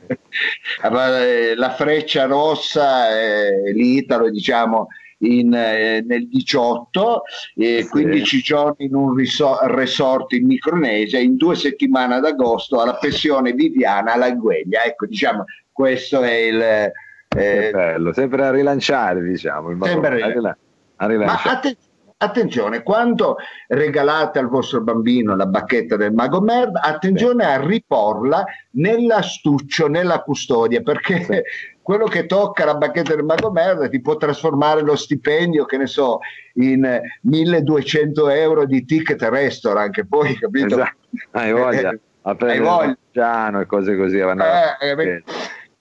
eh, 0.83 1.55
la 1.57 1.71
freccia 1.71 2.27
rossa, 2.27 3.11
eh, 3.19 3.73
l'Italo, 3.73 4.31
diciamo, 4.31 4.87
in, 5.23 5.53
eh, 5.55 6.03
nel 6.07 6.29
18, 6.29 7.23
eh, 7.57 7.83
Sì. 7.83 7.89
15 7.89 8.41
giorni 8.41 8.87
in 8.87 8.95
un 8.95 9.15
riso- 9.15 9.59
resort 9.65 10.33
in 10.33 10.47
Micronesia, 10.47 11.19
in 11.19 11.37
due 11.37 11.55
settimane 11.55 12.15
ad 12.15 12.25
agosto 12.25 12.81
alla 12.81 12.97
pensione 12.97 13.53
Viviana 13.53 14.13
alla 14.13 14.31
Gueglia. 14.33 14.83
Ecco, 14.85 15.07
diciamo, 15.07 15.45
questo 15.71 16.23
è 16.23 16.33
il... 16.35 16.61
eh, 16.61 16.93
Che 17.29 17.71
bello, 17.73 18.13
sempre 18.13 18.45
a 18.47 18.51
rilanciare, 18.51 19.23
diciamo, 19.23 19.71
il 19.71 19.79
Sempre 19.83 20.23
a 20.23 20.27
a, 20.27 20.31
rila- 20.33 20.51
a 20.51 20.57
Ma 20.97 21.07
rilanciare. 21.07 21.49
atte- 21.51 21.77
attenzione, 22.19 22.83
quando 22.85 23.37
regalate 23.69 24.39
al 24.39 24.49
vostro 24.49 24.81
bambino 24.83 25.35
la 25.35 25.47
bacchetta 25.47 25.97
del 25.97 26.13
mago 26.13 26.41
merda, 26.41 26.81
attenzione 26.81 27.45
a 27.45 27.61
riporla 27.65 28.45
nell'astuccio, 28.73 29.89
nella 29.89 30.21
custodia, 30.23 30.83
perché 30.83 31.25
Sì. 31.25 31.43
Quello 31.83 32.07
che 32.07 32.27
tocca 32.27 32.65
la 32.65 32.75
bacchetta 32.77 33.15
del 33.15 33.25
mago 33.25 33.51
merda 33.51 33.89
ti 33.89 34.01
può 34.01 34.17
trasformare 34.17 34.83
lo 34.83 34.95
stipendio, 34.97 35.65
che 35.65 35.77
ne 35.77 35.87
so, 35.87 36.21
in 36.55 36.85
eh, 36.85 37.19
1200 37.23 38.29
euro 38.31 38.65
di 38.65 38.85
ticket 38.85 39.21
restaurant, 39.23 39.93
che 39.93 40.07
poi, 40.07 40.37
capito? 40.39 40.67
Esatto. 40.67 40.97
Hai 41.33 41.53
voglia, 41.53 41.91
Eh, 41.91 42.01
a 42.23 42.35
prendere 42.37 42.99
piano 43.11 43.61
e 43.61 43.67
cose 43.67 43.97
così. 43.97 44.19
vanno- 44.19 44.45
Eh, 44.45 44.89
eh, 44.91 45.23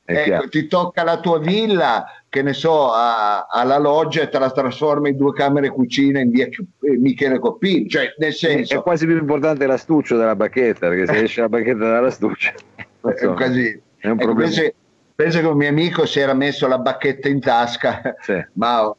è 0.04 0.14
Ecco, 0.14 0.50
ti 0.50 0.68
tocca 0.68 1.04
la 1.04 1.20
tua 1.22 1.40
villa, 1.40 2.04
che 2.28 2.42
ne 2.42 2.52
so, 2.52 2.92
a- 2.92 3.46
alla 3.50 3.78
loggia 3.78 4.22
e 4.24 4.30
te 4.30 4.40
la 4.40 4.52
trasforma 4.52 5.08
in 5.08 5.16
due 5.16 5.32
camere 5.32 5.70
cucina 5.70 6.20
in 6.20 6.32
via 6.32 6.48
eh, 6.48 6.98
Michele 6.98 7.40
Coppini, 7.40 7.88
cioè 7.88 8.14
nel 8.18 8.32
È 8.32 8.34
senso, 8.34 8.82
quasi 8.82 9.06
più 9.06 9.16
importante 9.18 9.66
l'astuccio 9.68 10.18
della 10.18 10.36
bacchetta, 10.36 10.90
perché 10.90 11.06
se 11.06 11.22
esce 11.24 11.42
la 11.42 11.48
bacchetta 11.50 11.78
dall'astuccio 11.78 12.52
è 12.76 12.84
un 13.06 13.12
insomma, 13.12 13.36
casino. 13.36 13.80
è 13.98 14.08
un 14.08 14.12
Ecco, 14.14 14.24
problema. 14.26 14.50
penso, 14.52 14.74
penso 15.22 15.40
che 15.40 15.46
un 15.46 15.58
mio 15.58 15.70
amico 15.70 16.06
si 16.08 16.20
era 16.20 16.34
messo 16.34 16.68
la 16.68 16.80
bacchetta 16.80 17.28
in 17.30 17.40
tasca, 17.40 18.02
Sì. 18.22 18.44
ma 18.54 18.92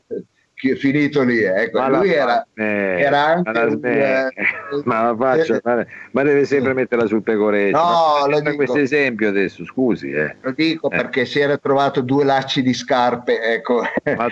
finito 0.76 1.24
lì, 1.24 1.42
ecco, 1.42 1.80
Ma 1.80 1.88
lui 1.88 2.12
era, 2.12 2.46
eh, 2.54 3.00
era 3.00 3.24
anche 3.24 3.50
ma 3.50 3.64
la 3.64 3.66
un, 3.66 3.80
eh, 3.84 4.28
ma 4.84 5.02
la 5.02 5.16
faccia, 5.16 5.56
eh, 5.56 5.86
ma, 6.12 6.22
deve 6.22 6.44
sempre 6.44 6.72
metterla 6.72 7.06
sul 7.06 7.24
pecoretto. 7.24 7.76
No, 7.76 8.28
lo 8.28 8.38
dico. 8.38 8.54
questo 8.54 8.78
esempio 8.78 9.28
adesso, 9.28 9.64
scusi. 9.64 10.12
Eh. 10.12 10.36
Lo 10.40 10.52
dico 10.52 10.88
Eh. 10.88 10.96
perché 10.96 11.24
si 11.24 11.40
era 11.40 11.58
trovato 11.58 12.00
due 12.00 12.22
lacci 12.22 12.62
di 12.62 12.74
scarpe, 12.74 13.40
ecco, 13.42 13.82
Ma 14.16 14.28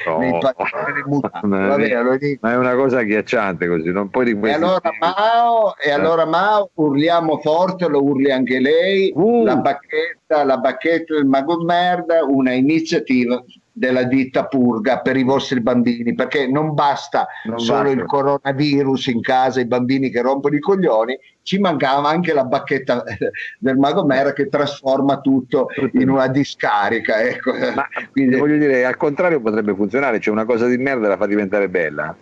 mutandi. 1.07 2.38
Ma- 2.40 2.53
è 2.53 2.57
una 2.57 2.76
cosa 2.76 3.00
agghiacciante 3.00 3.66
così, 3.66 3.90
non 3.90 4.09
puoi 4.11 4.26
di 4.26 4.38
E 4.40 4.53
allora. 4.53 4.90
Mao, 5.00 5.76
e 5.79 5.88
Eh. 5.88 5.90
allora 5.90 6.26
Mao, 6.26 6.70
urliamo 6.74 7.38
forte, 7.38 7.88
lo 7.88 8.05
urli 8.05 8.31
anche 8.31 8.61
lei, 8.61 9.11
Uh. 9.16 9.42
la 9.42 9.57
bacchetta, 9.57 10.19
la 10.45 10.57
bacchetta 10.59 11.14
del 11.14 11.27
mago 11.27 11.62
merda, 11.62 12.25
una 12.25 12.53
iniziativa 12.53 13.43
della 13.73 14.03
ditta 14.05 14.47
Purga 14.47 15.01
per 15.01 15.16
i 15.16 15.23
vostri 15.23 15.61
bambini, 15.61 16.14
perché 16.14 16.47
non 16.47 16.75
basta 16.75 17.27
Non 17.45 17.59
solo 17.61 17.85
basta. 17.85 17.99
il 18.01 18.05
coronavirus 18.07 19.07
in 19.07 19.21
casa, 19.23 19.61
i 19.61 19.66
bambini 19.66 20.11
che 20.11 20.21
rompono 20.21 20.55
i 20.57 20.61
coglioni, 20.61 21.19
ci 21.43 21.59
mancava 21.59 22.09
anche 22.09 22.33
la 22.35 22.45
bacchetta 22.45 23.03
del 23.59 23.77
mago 23.77 24.05
merda 24.05 24.33
che 24.33 24.49
trasforma 24.49 25.21
tutto 25.21 25.69
in 25.93 26.11
una 26.11 26.27
discarica. 26.29 27.23
Ecco. 27.23 27.53
Ma 27.75 27.87
Quindi, 28.12 28.37
voglio 28.37 28.59
dire, 28.59 28.85
al 28.85 28.97
contrario 28.97 29.40
potrebbe 29.40 29.75
funzionare, 29.75 30.19
c'è 30.19 30.31
una 30.31 30.45
cosa 30.45 30.66
di 30.66 30.77
merda 30.77 31.09
la 31.09 31.16
fa 31.16 31.27
diventare 31.27 31.69
bella. 31.69 32.14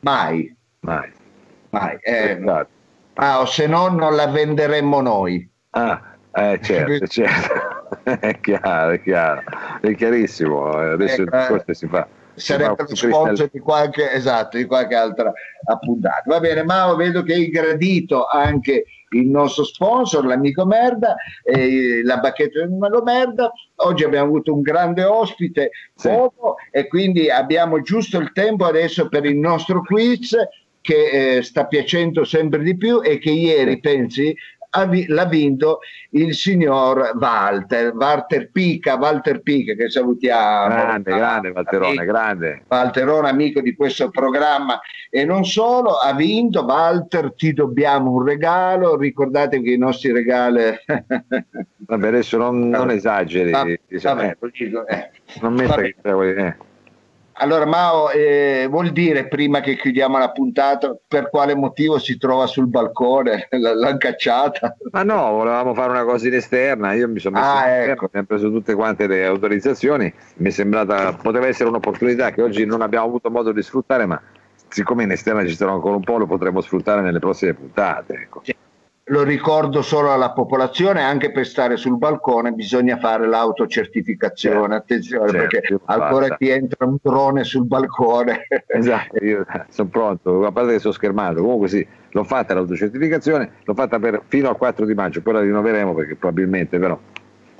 mai, 0.00 0.54
Mai. 0.80 1.10
mai. 1.70 1.96
Eh, 2.00 2.36
Esatto. 2.40 2.68
Mao, 3.14 3.46
se 3.46 3.66
no 3.66 3.88
non 3.88 4.14
la 4.14 4.26
venderemmo 4.28 5.00
noi. 5.00 5.48
Ah, 5.70 6.16
eh, 6.38 6.58
certo, 6.62 7.06
certo. 7.06 7.88
è 8.20 8.38
chiaro, 8.40 8.92
è 8.92 9.00
chiaro, 9.02 9.42
è 9.80 9.94
chiarissimo. 9.94 10.70
Adesso 10.70 11.22
Ecco, 11.22 11.36
eh, 11.36 11.38
discorso 11.38 11.74
si 11.74 11.86
fa. 11.86 12.08
si 12.34 12.44
sarebbe 12.46 12.74
fa 12.76 12.86
lo 12.88 12.94
su 12.94 13.06
sponsor 13.06 13.26
Crystal- 13.26 13.50
di 13.52 13.58
qualche, 13.60 14.10
esatto, 14.12 14.56
di 14.56 14.64
qualche 14.66 14.94
altra 14.94 15.32
appuntata. 15.64 16.22
Va 16.26 16.40
bene, 16.40 16.62
Mao, 16.64 16.96
vedo 16.96 17.22
che 17.22 17.34
hai 17.34 17.48
gradito 17.48 18.26
anche 18.26 18.84
il 19.10 19.26
nostro 19.26 19.64
sponsor, 19.64 20.24
l'amico 20.26 20.66
Merda, 20.66 21.16
eh, 21.42 22.02
la 22.04 22.18
bacchetta 22.18 22.60
del 22.60 22.70
Mago 22.70 23.02
Merda. 23.02 23.50
Oggi 23.76 24.04
abbiamo 24.04 24.26
avuto 24.26 24.52
un 24.52 24.60
grande 24.60 25.04
ospite, 25.04 25.70
Sì. 25.94 26.08
Bobo, 26.08 26.56
e 26.70 26.86
quindi 26.88 27.30
abbiamo 27.30 27.80
giusto 27.80 28.18
il 28.18 28.32
tempo 28.32 28.66
adesso 28.66 29.08
per 29.08 29.24
il 29.24 29.36
nostro 29.36 29.80
quiz 29.82 30.36
che 30.80 31.36
eh, 31.36 31.42
sta 31.42 31.66
piacendo 31.66 32.24
sempre 32.24 32.62
di 32.62 32.76
più 32.76 33.00
e 33.02 33.18
che 33.18 33.30
ieri, 33.30 33.78
pensi, 33.80 34.34
l'ha 34.70 35.24
vinto 35.24 35.80
il 36.10 36.34
signor 36.34 37.12
Walter, 37.18 37.94
Walter 37.94 38.50
Pica, 38.50 38.96
Walter 38.96 39.40
Pica 39.40 39.74
che 39.74 39.88
salutiamo. 39.88 40.68
Grande, 40.68 41.14
grande 41.14 41.52
Valterone, 41.52 41.88
Amico. 41.88 42.04
grande. 42.04 42.62
Valterone, 42.68 43.28
amico 43.28 43.60
di 43.60 43.74
questo 43.74 44.10
programma 44.10 44.80
e 45.10 45.24
non 45.24 45.44
solo, 45.44 45.96
ha 45.96 46.12
vinto. 46.14 46.64
Walter, 46.64 47.34
ti 47.34 47.52
dobbiamo 47.52 48.12
un 48.12 48.24
regalo. 48.24 48.96
Ricordate 48.96 49.62
che 49.62 49.70
i 49.70 49.78
nostri 49.78 50.12
regali. 50.12 50.62
Vabbè, 51.88 52.08
adesso 52.08 52.36
non, 52.36 52.68
non 52.68 52.90
esageri. 52.90 53.50
Vabbè, 53.50 53.80
diciamo, 53.88 54.20
vabbè, 54.20 54.36
eh, 54.88 55.10
non 55.40 55.54
metta 55.54 55.76
che 55.76 55.94
eh. 56.46 56.56
Allora, 57.40 57.66
Mao, 57.66 58.10
eh, 58.10 58.66
vuol 58.68 58.90
dire 58.90 59.28
prima 59.28 59.60
che 59.60 59.76
chiudiamo 59.76 60.18
la 60.18 60.30
puntata 60.32 60.96
per 61.06 61.30
quale 61.30 61.54
motivo 61.54 61.98
si 61.98 62.18
trova 62.18 62.46
sul 62.46 62.66
balcone? 62.66 63.46
L- 63.52 63.78
L'hanno 63.78 63.96
cacciata? 63.96 64.76
Ma 64.90 65.04
no, 65.04 65.30
volevamo 65.32 65.72
fare 65.72 65.90
una 65.90 66.02
cosa 66.04 66.26
in 66.26 66.34
esterna, 66.34 66.94
io 66.94 67.08
mi 67.08 67.20
sono 67.20 67.38
messo 67.38 67.48
Ah, 67.50 67.84
in 67.84 67.90
ecco. 67.90 68.06
abbiamo 68.06 68.26
preso 68.26 68.50
tutte 68.50 68.74
quante 68.74 69.06
le 69.06 69.24
autorizzazioni, 69.24 70.12
mi 70.38 70.48
è 70.48 70.50
sembrata, 70.50 71.12
poteva 71.12 71.46
essere 71.46 71.68
un'opportunità 71.68 72.32
che 72.32 72.42
oggi 72.42 72.64
non 72.66 72.82
abbiamo 72.82 73.06
avuto 73.06 73.30
modo 73.30 73.52
di 73.52 73.62
sfruttare, 73.62 74.04
ma 74.04 74.20
siccome 74.66 75.04
in 75.04 75.12
esterna 75.12 75.46
ci 75.46 75.54
sarà 75.54 75.70
ancora 75.70 75.94
un 75.94 76.02
po', 76.02 76.18
lo 76.18 76.26
potremo 76.26 76.60
sfruttare 76.60 77.02
nelle 77.02 77.20
prossime 77.20 77.54
puntate. 77.54 78.14
Ecco. 78.14 78.42
Lo 79.10 79.22
ricordo 79.22 79.80
solo 79.80 80.12
alla 80.12 80.32
popolazione, 80.32 81.02
anche 81.02 81.30
per 81.32 81.46
stare 81.46 81.76
sul 81.76 81.96
balcone 81.96 82.50
bisogna 82.52 82.98
fare 82.98 83.26
l'autocertificazione. 83.26 84.74
Attenzione, 84.76 85.30
Certo, 85.30 85.46
perché 85.48 85.78
ancora 85.86 86.20
basta. 86.20 86.36
ti 86.36 86.48
entra 86.50 86.86
un 86.86 86.96
drone 87.00 87.44
sul 87.44 87.64
balcone. 87.66 88.46
Esatto, 88.68 89.24
io 89.24 89.46
sono 89.70 89.88
pronto, 89.88 90.44
a 90.44 90.52
parte 90.52 90.72
che 90.72 90.78
sono 90.78 90.92
schermato, 90.92 91.40
comunque 91.40 91.68
sì, 91.68 91.86
l'ho 92.10 92.24
fatta 92.24 92.52
l'autocertificazione, 92.54 93.50
l'ho 93.64 93.74
fatta 93.74 93.98
per, 93.98 94.22
fino 94.28 94.48
al 94.50 94.56
4 94.56 94.84
di 94.84 94.94
maggio, 94.94 95.22
poi 95.22 95.32
la 95.34 95.40
rinnoveremo 95.40 95.94
perché 95.94 96.14
probabilmente 96.14 96.78
però, 96.78 96.98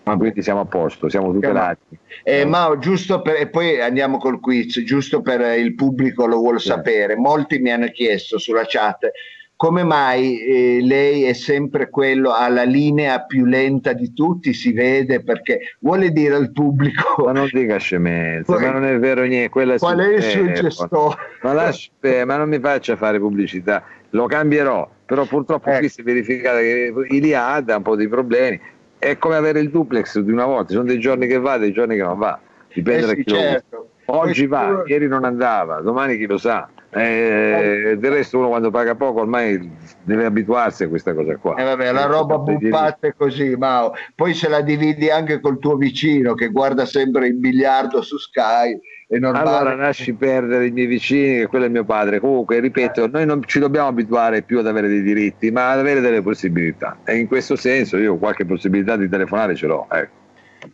ma 0.05 0.17
quindi 0.17 0.43
siamo 0.43 0.61
a 0.61 0.65
posto, 0.67 1.09
siamo 1.09 1.33
tutelati. 1.33 1.99
Eh, 2.23 2.45
Mao, 2.45 2.79
giusto 2.79 3.23
per, 3.23 3.37
e 3.37 3.49
poi 3.49 3.81
andiamo 3.81 4.19
col 4.19 4.39
quiz, 4.39 4.83
giusto 4.85 5.23
per 5.23 5.41
eh, 5.41 5.59
il 5.59 5.75
pubblico 5.75 6.27
lo 6.27 6.37
vuole 6.37 6.59
Sì. 6.59 6.69
sapere. 6.69 7.17
Molti 7.17 7.59
mi 7.59 7.71
hanno 7.73 7.89
chiesto 7.89 8.39
sulla 8.39 8.65
chat 8.67 9.11
come 9.59 9.83
mai 9.83 10.39
eh, 10.41 10.79
lei 10.83 11.25
è 11.25 11.33
sempre 11.33 11.91
quello 11.91 12.33
alla 12.33 12.63
linea 12.63 13.23
più 13.23 13.45
lenta 13.45 13.93
di 13.93 14.13
tutti, 14.13 14.55
si 14.55 14.73
vede 14.73 15.21
perché 15.25 15.59
vuole 15.81 16.11
dire 16.13 16.37
al 16.37 16.43
Ma 16.45 16.53
pubblico 16.53 17.33
non 17.33 17.49
dica 17.53 17.77
scemenze, 17.79 18.45
Qual- 18.45 18.61
ma 18.63 18.71
non 18.71 18.85
è 18.85 18.97
vero 19.01 19.25
niente, 19.25 19.49
quella 19.49 19.77
qual 19.77 19.99
è 19.99 20.15
il 20.15 20.23
suo 20.23 20.45
telefono. 20.45 20.87
gestore. 20.87 21.17
Ma, 21.43 21.53
lasci- 21.55 21.91
eh, 22.03 22.25
ma 22.25 22.37
non 22.37 22.49
mi 22.49 22.61
faccia 22.61 22.95
fare 22.95 23.19
pubblicità, 23.19 23.83
lo 24.11 24.27
cambierò, 24.27 24.89
però 25.05 25.25
purtroppo 25.25 25.71
Ecco. 25.71 25.79
qui 25.81 25.89
si 25.89 26.03
è 26.03 26.05
verificato 26.05 26.59
che 26.59 26.93
Iliad 27.09 27.69
ha 27.71 27.77
un 27.79 27.83
po' 27.83 27.97
di 27.97 28.07
problemi, 28.07 28.61
è 28.97 29.19
come 29.19 29.35
avere 29.35 29.59
il 29.59 29.71
duplex 29.71 30.21
di 30.21 30.31
una 30.31 30.45
volta, 30.47 30.69
ci 30.69 30.75
sono 30.75 30.87
dei 30.87 31.01
giorni 31.01 31.27
che 31.27 31.39
va, 31.39 31.59
dei 31.59 31.73
giorni 31.73 31.97
che 31.97 32.03
non 32.03 32.17
va, 32.17 32.39
dipende 32.73 33.01
Eh 33.03 33.07
da 33.07 33.15
sì, 33.15 33.25
chi 33.25 33.31
lo 33.31 33.37
usa. 33.39 33.49
certo. 33.49 33.91
Oggi 34.07 34.47
Poi 34.47 34.49
va, 34.49 34.83
ieri 34.87 35.09
non 35.09 35.25
andava, 35.25 35.81
domani 35.81 36.17
chi 36.17 36.27
lo 36.27 36.39
sa. 36.39 36.69
Eh, 36.91 37.97
del 37.99 38.11
resto 38.11 38.39
uno 38.39 38.49
quando 38.49 38.71
paga 38.71 38.95
poco 38.95 39.21
ormai 39.21 39.71
deve 40.03 40.25
abituarsi 40.25 40.85
a 40.85 40.89
questa 40.89 41.13
cosa 41.13 41.37
qua. 41.37 41.57
Eh, 41.57 41.65
vabbè, 41.65 41.93
la 41.93 42.07
roba 42.07 42.39
buffata 42.39 43.09
è 43.09 43.15
così, 43.15 43.57
Mao. 43.57 43.93
Poi 44.15 44.33
se 44.33 44.49
la 44.49 44.63
dividi 44.63 45.11
anche 45.11 45.41
col 45.41 45.59
tuo 45.59 45.77
vicino 45.77 46.35
che 46.35 46.49
guarda 46.49 46.87
sempre 46.87 47.27
il 47.27 47.35
biliardo 47.35 48.01
su 48.01 48.17
Sky, 48.17 48.79
è 49.07 49.19
normale. 49.19 49.49
Allora 49.49 49.75
lasci 49.75 50.15
perdere 50.15 50.67
i 50.67 50.71
miei 50.71 50.87
vicini, 50.87 51.41
che 51.41 51.47
quello 51.47 51.67
è 51.67 51.69
mio 51.69 51.85
padre. 51.85 52.21
Comunque, 52.21 52.59
ripeto, 52.61 53.09
noi 53.09 53.27
non 53.27 53.43
ci 53.45 53.59
dobbiamo 53.59 53.89
abituare 53.89 54.43
più 54.43 54.59
ad 54.59 54.67
avere 54.67 54.89
dei 54.89 55.03
diritti, 55.03 55.51
ma 55.51 55.71
ad 55.71 55.81
avere 55.81 56.01
delle 56.01 56.23
possibilità. 56.23 56.99
E 57.05 57.17
in 57.17 57.27
questo 57.27 57.57
senso 57.57 57.97
io 57.99 58.17
qualche 58.17 58.45
possibilità 58.47 58.97
di 58.97 59.09
telefonare 59.09 59.55
ce 59.55 59.67
l'ho. 59.67 59.87
Ecco. 59.91 60.18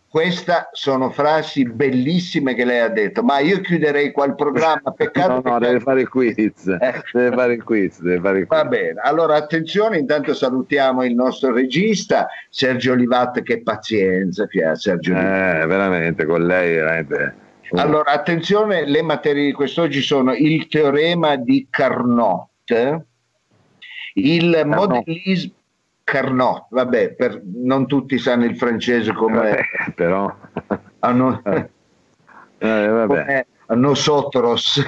Queste 0.07 0.69
sono 0.71 1.11
frasi 1.11 1.65
bellissime 1.65 2.55
che 2.55 2.65
lei 2.65 2.79
ha 2.79 2.89
detto, 2.89 3.21
ma 3.21 3.39
io 3.39 3.59
chiuderei 3.59 4.11
qua 4.11 4.25
il 4.25 4.35
programma. 4.35 4.91
Peccato 4.91 5.27
no, 5.27 5.35
no, 5.35 5.41
peccato. 5.41 5.65
deve 5.65 5.79
fare 5.79 6.01
il 6.01 6.09
quiz. 6.09 6.33
Eh. 6.75 7.01
Deve 7.11 7.35
fare 7.35 7.53
il 7.53 7.63
quiz, 7.63 8.01
deve 8.01 8.19
fare 8.19 8.39
il 8.39 8.47
quiz. 8.47 8.59
Va 8.59 8.67
bene, 8.67 8.99
allora 9.01 9.35
attenzione, 9.35 9.97
intanto 9.97 10.33
salutiamo 10.33 11.03
il 11.03 11.13
nostro 11.13 11.53
regista 11.53 12.27
Sergio 12.49 12.93
Olivat, 12.93 13.41
che 13.43 13.61
pazienza 13.61 14.47
che 14.47 14.63
ha 14.63 14.75
Sergio 14.75 15.13
Olivat. 15.13 15.63
Eh, 15.63 15.65
veramente, 15.67 16.25
con 16.25 16.45
lei 16.45 16.75
veramente. 16.75 17.35
Allora, 17.71 18.11
attenzione, 18.11 18.85
le 18.85 19.01
materie 19.01 19.45
di 19.45 19.51
quest'oggi 19.51 20.01
sono 20.01 20.33
il 20.33 20.67
teorema 20.67 21.35
di 21.35 21.67
Carnot, 21.69 22.49
il 24.13 24.51
Carnot. 24.51 24.89
modellismo 24.89 25.53
Carnot, 26.05 26.67
vabbè, 26.69 27.15
per, 27.15 27.41
non 27.43 27.87
tutti 27.87 28.19
sanno 28.19 28.45
il 28.45 28.55
francese 28.55 29.11
come 29.11 29.57
Eh, 29.57 29.91
però 29.95 30.33
hanno, 30.99 31.41
eh, 32.59 32.87
vabbè, 32.87 33.45
come 33.65 33.73
nosotros. 33.73 34.79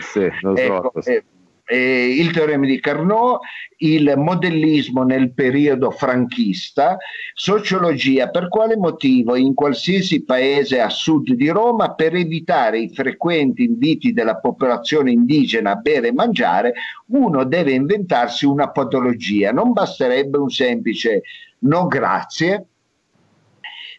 sì, 0.00 0.30
so. 0.40 0.54
Ecco, 0.54 0.92
eh, 1.02 1.24
eh, 1.68 2.16
il 2.16 2.30
teorema 2.32 2.64
di 2.64 2.80
Carnot, 2.80 3.40
il 3.78 4.14
modellismo 4.16 5.02
nel 5.02 5.32
periodo 5.32 5.90
franchista, 5.90 6.96
sociologia, 7.34 8.30
per 8.30 8.48
quale 8.48 8.76
motivo 8.76 9.36
in 9.36 9.54
qualsiasi 9.54 10.24
paese 10.24 10.80
a 10.80 10.88
sud 10.88 11.32
di 11.32 11.48
Roma, 11.50 11.92
per 11.92 12.14
evitare 12.14 12.80
i 12.80 12.88
frequenti 12.88 13.64
inviti 13.64 14.12
della 14.12 14.36
popolazione 14.36 15.12
indigena 15.12 15.72
a 15.72 15.76
bere 15.76 16.08
e 16.08 16.12
mangiare, 16.12 16.72
uno 17.08 17.44
deve 17.44 17.72
inventarsi 17.72 18.46
una 18.46 18.70
patologia. 18.70 19.52
Non 19.52 19.72
basterebbe 19.72 20.38
un 20.38 20.50
semplice 20.50 21.22
no 21.60 21.86
grazie, 21.86 22.66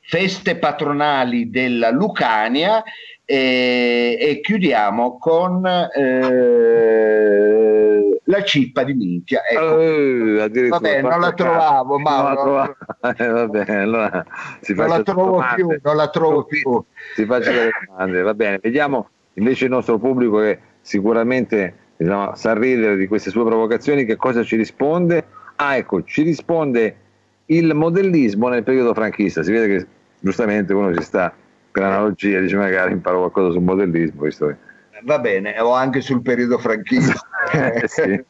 feste 0.01 0.57
patronali 0.57 1.51
della 1.51 1.91
Lucania 1.91 2.83
e, 3.31 4.17
e 4.19 4.41
chiudiamo 4.41 5.19
con 5.19 5.63
eh, 5.63 5.99
la 8.23 8.43
cippa 8.43 8.81
di 8.81 8.95
minchia. 8.95 9.41
Ecco. 9.47 10.41
Addirittura 10.41 10.79
Vabbè, 10.79 11.01
non 11.03 11.19
la 11.19 11.31
trovavo. 11.33 11.99
Mauro. 11.99 12.25
Non 12.25 12.33
la 12.33 12.35
trovavo. 12.41 12.75
Eh, 13.17 13.27
vabbè, 13.27 13.71
allora 13.71 14.25
non 14.67 14.87
la 14.87 15.03
trovo 15.03 15.43
più, 15.55 15.79
non 15.79 15.95
la 15.95 16.09
trovo 16.09 16.43
più. 16.45 16.83
Si 17.13 17.23
faccia 17.25 17.51
delle 17.51 17.69
domande, 17.85 18.21
va 18.21 18.33
bene. 18.33 18.57
Vediamo 18.61 19.09
invece 19.33 19.65
il 19.65 19.71
nostro 19.71 19.99
pubblico 19.99 20.39
che 20.39 20.59
sicuramente 20.81 21.75
diciamo, 21.97 22.33
sa 22.33 22.55
ridere 22.55 22.97
di 22.97 23.05
queste 23.05 23.29
sue 23.29 23.45
provocazioni, 23.45 24.05
che 24.05 24.15
cosa 24.15 24.43
ci 24.43 24.55
risponde? 24.55 25.23
Ah, 25.57 25.75
ecco, 25.75 26.03
ci 26.03 26.23
risponde 26.23 26.95
il 27.45 27.75
modellismo 27.75 28.47
nel 28.47 28.63
periodo 28.63 28.95
franchista. 28.95 29.43
Si 29.43 29.51
vede 29.51 29.67
che 29.67 29.87
giustamente 30.19 30.73
uno 30.73 30.91
si 30.95 31.03
sta 31.03 31.31
per 31.71 31.83
analogia, 31.83 32.39
dice 32.39 32.55
magari 32.55 32.91
imparo 32.91 33.19
qualcosa 33.19 33.51
sul 33.51 33.63
modellismo, 33.63 34.23
visto 34.23 34.47
che 34.47 34.55
Va 35.03 35.19
bene, 35.19 35.57
o 35.59 35.71
anche 35.71 36.01
sul 36.01 36.21
periodo 36.21 36.57
franchista. 36.57 37.23
Eh, 37.51 37.87
sì. 37.87 38.23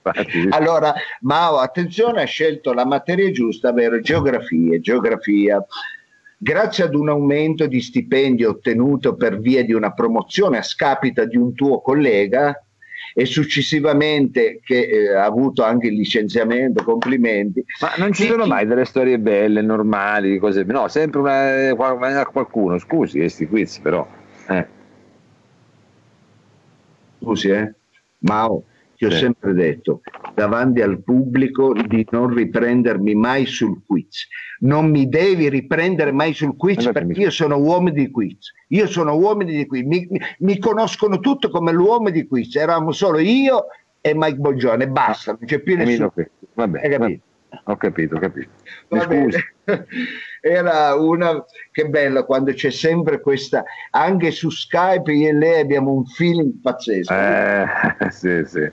Allora, 0.51 0.93
Mao, 1.21 1.57
attenzione, 1.57 2.21
ha 2.21 2.25
scelto 2.25 2.71
la 2.71 2.85
materia 2.85 3.29
giusta, 3.31 3.67
ovvero 3.67 3.99
geografia. 3.99 4.79
geografia. 4.79 5.61
Grazie 6.37 6.85
ad 6.85 6.95
un 6.95 7.09
aumento 7.09 7.67
di 7.67 7.81
stipendio 7.81 8.51
ottenuto 8.51 9.15
per 9.15 9.39
via 9.39 9.65
di 9.65 9.73
una 9.73 9.91
promozione 9.91 10.59
a 10.59 10.61
scapita 10.61 11.25
di 11.25 11.35
un 11.35 11.53
tuo 11.53 11.81
collega 11.81 12.63
e 13.13 13.25
successivamente 13.25 14.59
che 14.63 14.81
eh, 14.81 15.15
ha 15.15 15.25
avuto 15.25 15.63
anche 15.63 15.87
il 15.87 15.95
licenziamento, 15.95 16.83
complimenti. 16.83 17.63
Ma 17.81 17.93
non 17.97 18.11
ci 18.13 18.25
sono 18.25 18.45
mai 18.45 18.65
delle 18.65 18.85
storie 18.85 19.19
belle, 19.19 19.61
normali, 19.61 20.37
cose. 20.37 20.63
No, 20.63 20.87
sempre 20.87 21.19
una, 21.19 21.75
qual- 21.75 22.27
qualcuno. 22.31 22.77
Scusi, 22.77 23.19
questi 23.19 23.47
quiz, 23.47 23.79
però. 23.79 24.07
Eh. 24.47 24.65
Scusi, 27.19 27.49
eh? 27.49 27.73
Mao, 28.19 28.63
ti 28.99 29.05
ho 29.05 29.11
sempre 29.11 29.53
detto 29.53 30.01
davanti 30.35 30.81
al 30.81 31.01
pubblico 31.01 31.71
di 31.73 32.05
non 32.11 32.33
riprendermi 32.33 33.15
mai 33.15 33.45
sul 33.45 33.81
quiz. 33.85 34.27
Non 34.59 34.89
mi 34.89 35.07
devi 35.07 35.47
riprendere 35.47 36.11
mai 36.11 36.33
sul 36.33 36.57
quiz 36.57 36.79
Allora, 36.79 36.91
perché 36.91 37.17
mi- 37.17 37.23
io 37.23 37.29
sono 37.29 37.55
uomo 37.57 37.91
di 37.91 38.11
quiz. 38.11 38.51
Io 38.67 38.87
sono 38.87 39.15
uomo 39.15 39.43
di 39.43 39.65
quiz. 39.65 39.85
Mi, 39.85 40.05
mi- 40.09 40.19
mi 40.39 40.57
conoscono 40.59 41.19
tutti 41.19 41.49
come 41.49 41.71
l'uomo 41.71 42.09
di 42.09 42.27
quiz. 42.27 42.53
Eravamo 42.57 42.91
solo 42.91 43.19
io 43.19 43.67
e 44.01 44.11
Mike 44.13 44.37
Boggione. 44.37 44.89
Basta, 44.89 45.31
non 45.31 45.47
c'è 45.47 45.59
più 45.61 45.77
nessuno. 45.77 46.13
Vabbè, 46.55 46.81
Hai 46.83 46.89
capito? 46.89 47.21
Ho 47.65 47.75
capito, 47.77 48.15
ho 48.15 48.19
capito. 48.19 48.49
Mi 48.89 48.99
scusi. 48.99 49.39
Era 50.41 50.95
una 50.95 51.43
che 51.71 51.89
bello 51.89 52.25
quando 52.25 52.53
c'è 52.53 52.71
sempre 52.71 53.19
questa 53.19 53.63
anche 53.91 54.31
su 54.31 54.49
Skype 54.49 55.11
io 55.11 55.29
e 55.29 55.33
lei 55.33 55.59
abbiamo 55.59 55.91
un 55.91 56.05
feeling 56.05 56.61
pazzesco. 56.61 57.13
Eh, 57.13 57.65
sì, 58.09 58.43
sì. 58.45 58.71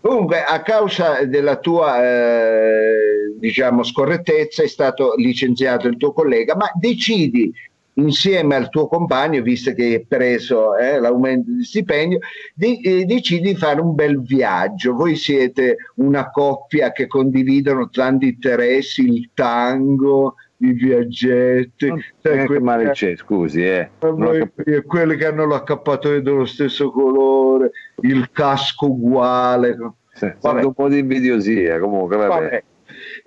Comunque, 0.00 0.42
a 0.42 0.62
causa 0.62 1.24
della 1.24 1.56
tua 1.56 2.02
eh, 2.02 3.34
diciamo 3.38 3.82
scorrettezza 3.82 4.62
è 4.62 4.68
stato 4.68 5.14
licenziato 5.16 5.88
il 5.88 5.96
tuo 5.96 6.12
collega, 6.12 6.56
ma 6.56 6.70
decidi 6.74 7.52
insieme 7.98 8.54
al 8.54 8.68
tuo 8.68 8.88
compagno, 8.88 9.40
visto 9.42 9.72
che 9.72 9.84
hai 9.84 10.06
preso 10.06 10.76
eh, 10.76 10.98
l'aumento 11.00 11.50
di 11.52 11.64
stipendio, 11.64 12.18
di- 12.54 12.80
eh, 12.80 13.04
decidi 13.04 13.52
di 13.52 13.56
fare 13.56 13.80
un 13.80 13.94
bel 13.94 14.20
viaggio. 14.22 14.94
Voi 14.94 15.16
siete 15.16 15.76
una 15.96 16.30
coppia 16.30 16.92
che 16.92 17.06
condividono 17.06 17.88
tanti 17.88 18.28
interessi, 18.28 19.02
il 19.06 19.30
tango, 19.32 20.34
i 20.58 20.72
viaggetti, 20.72 21.88
Non 21.88 22.02
che 22.22 22.44
quelli 22.46 22.62
male 22.62 22.90
c'è, 22.90 23.16
scusi, 23.16 23.62
eh. 23.64 23.90
ho 23.98 24.14
voi- 24.14 24.50
quelli 24.86 25.16
che 25.16 25.26
hanno 25.26 25.46
l'accappatoio 25.46 26.22
dello 26.22 26.46
stesso 26.46 26.90
colore, 26.90 27.70
il 28.02 28.30
casco 28.30 28.86
uguale. 28.86 29.76
Sì, 30.12 30.32
un 30.40 30.72
po' 30.74 30.88
di 30.88 30.98
invidiosia, 30.98 31.78
comunque, 31.78 32.16
vabbè. 32.16 32.28
Vabbè. 32.28 32.64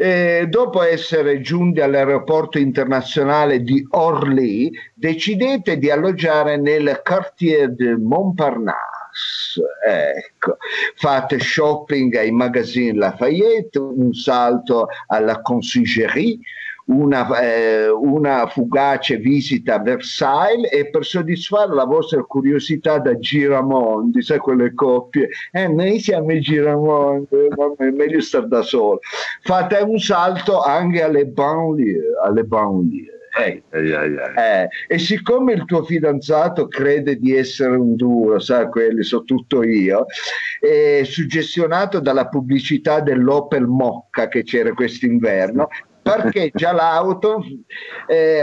Eh, 0.01 0.45
dopo 0.47 0.81
essere 0.81 1.41
giunti 1.41 1.81
all'aeroporto 1.81 2.57
internazionale 2.57 3.61
di 3.61 3.85
Orly, 3.89 4.71
decidete 4.93 5.77
di 5.77 5.91
alloggiare 5.91 6.55
nel 6.55 7.01
quartier 7.03 7.69
de 7.75 7.97
Montparnasse. 7.97 9.61
Ecco. 9.85 10.55
Fate 10.95 11.37
shopping 11.39 12.15
ai 12.15 12.31
magazzini 12.31 12.95
Lafayette, 12.95 13.77
un 13.77 14.13
salto 14.13 14.87
alla 15.07 15.41
conciergerie, 15.41 16.39
una, 16.89 17.39
eh, 17.39 17.89
una 17.89 18.47
fugace 18.47 19.17
visita 19.17 19.75
a 19.75 19.81
Versailles 19.81 20.71
e 20.71 20.89
per 20.89 21.05
soddisfare 21.05 21.73
la 21.73 21.85
vostra 21.85 22.23
curiosità 22.23 22.99
da 22.99 23.17
giramondi, 23.17 24.21
sai 24.21 24.39
quelle 24.39 24.73
coppie, 24.73 25.29
eh, 25.51 25.67
noi 25.67 25.99
siamo 25.99 26.31
i 26.31 26.41
giramondi, 26.41 27.47
vabbè, 27.55 27.85
è 27.85 27.91
meglio 27.91 28.21
stare 28.21 28.47
da 28.47 28.61
solo. 28.61 28.99
Fate 29.43 29.77
un 29.77 29.99
salto 29.99 30.61
anche 30.61 31.03
alle 31.03 31.25
banlieue, 31.25 32.17
alle 32.23 32.43
banlieue. 32.43 33.17
Eh, 33.37 33.61
eh, 33.71 34.67
e 34.87 34.97
siccome 34.97 35.53
il 35.53 35.63
tuo 35.65 35.83
fidanzato 35.83 36.67
crede 36.67 37.17
di 37.17 37.35
essere 37.35 37.75
un 37.75 37.95
duro, 37.95 38.39
sai, 38.39 38.67
quelli 38.69 39.03
so 39.03 39.23
tutto 39.23 39.63
io, 39.63 40.07
eh, 40.59 41.03
suggestionato 41.05 41.99
dalla 41.99 42.27
pubblicità 42.27 42.99
dell'Opel 42.99 43.67
Mocca 43.67 44.27
che 44.27 44.43
c'era 44.43 44.73
quest'inverno, 44.73 45.67
parcheggia 46.09 46.71
l'auto, 46.71 47.43
eh, 48.07 48.41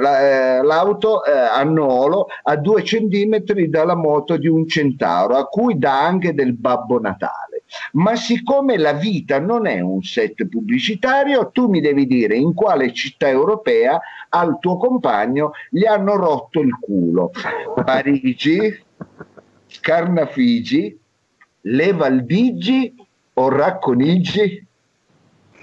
la- 0.00 0.58
eh, 0.58 0.62
l'auto 0.62 1.24
eh, 1.24 1.30
a 1.30 1.62
nolo 1.64 2.26
a 2.42 2.56
due 2.56 2.82
centimetri 2.82 3.68
dalla 3.68 3.94
moto 3.94 4.36
di 4.36 4.48
un 4.48 4.66
centauro, 4.66 5.36
a 5.36 5.46
cui 5.46 5.78
dà 5.78 6.04
anche 6.04 6.34
del 6.34 6.54
Babbo 6.54 7.00
Natale. 7.00 7.62
Ma 7.92 8.14
siccome 8.14 8.78
la 8.78 8.92
vita 8.92 9.40
non 9.40 9.66
è 9.66 9.80
un 9.80 10.02
set 10.02 10.46
pubblicitario, 10.46 11.50
tu 11.50 11.68
mi 11.68 11.80
devi 11.80 12.06
dire 12.06 12.36
in 12.36 12.54
quale 12.54 12.92
città 12.92 13.28
europea 13.28 14.00
al 14.28 14.58
tuo 14.60 14.76
compagno 14.76 15.52
gli 15.70 15.84
hanno 15.84 16.16
rotto 16.16 16.60
il 16.60 16.78
culo. 16.78 17.30
Parigi, 17.84 18.84
Scarnafigi, 19.66 20.98
Le 21.62 21.92
Valdigi 21.92 22.94
o 23.34 23.48
Racconigi? 23.48 24.64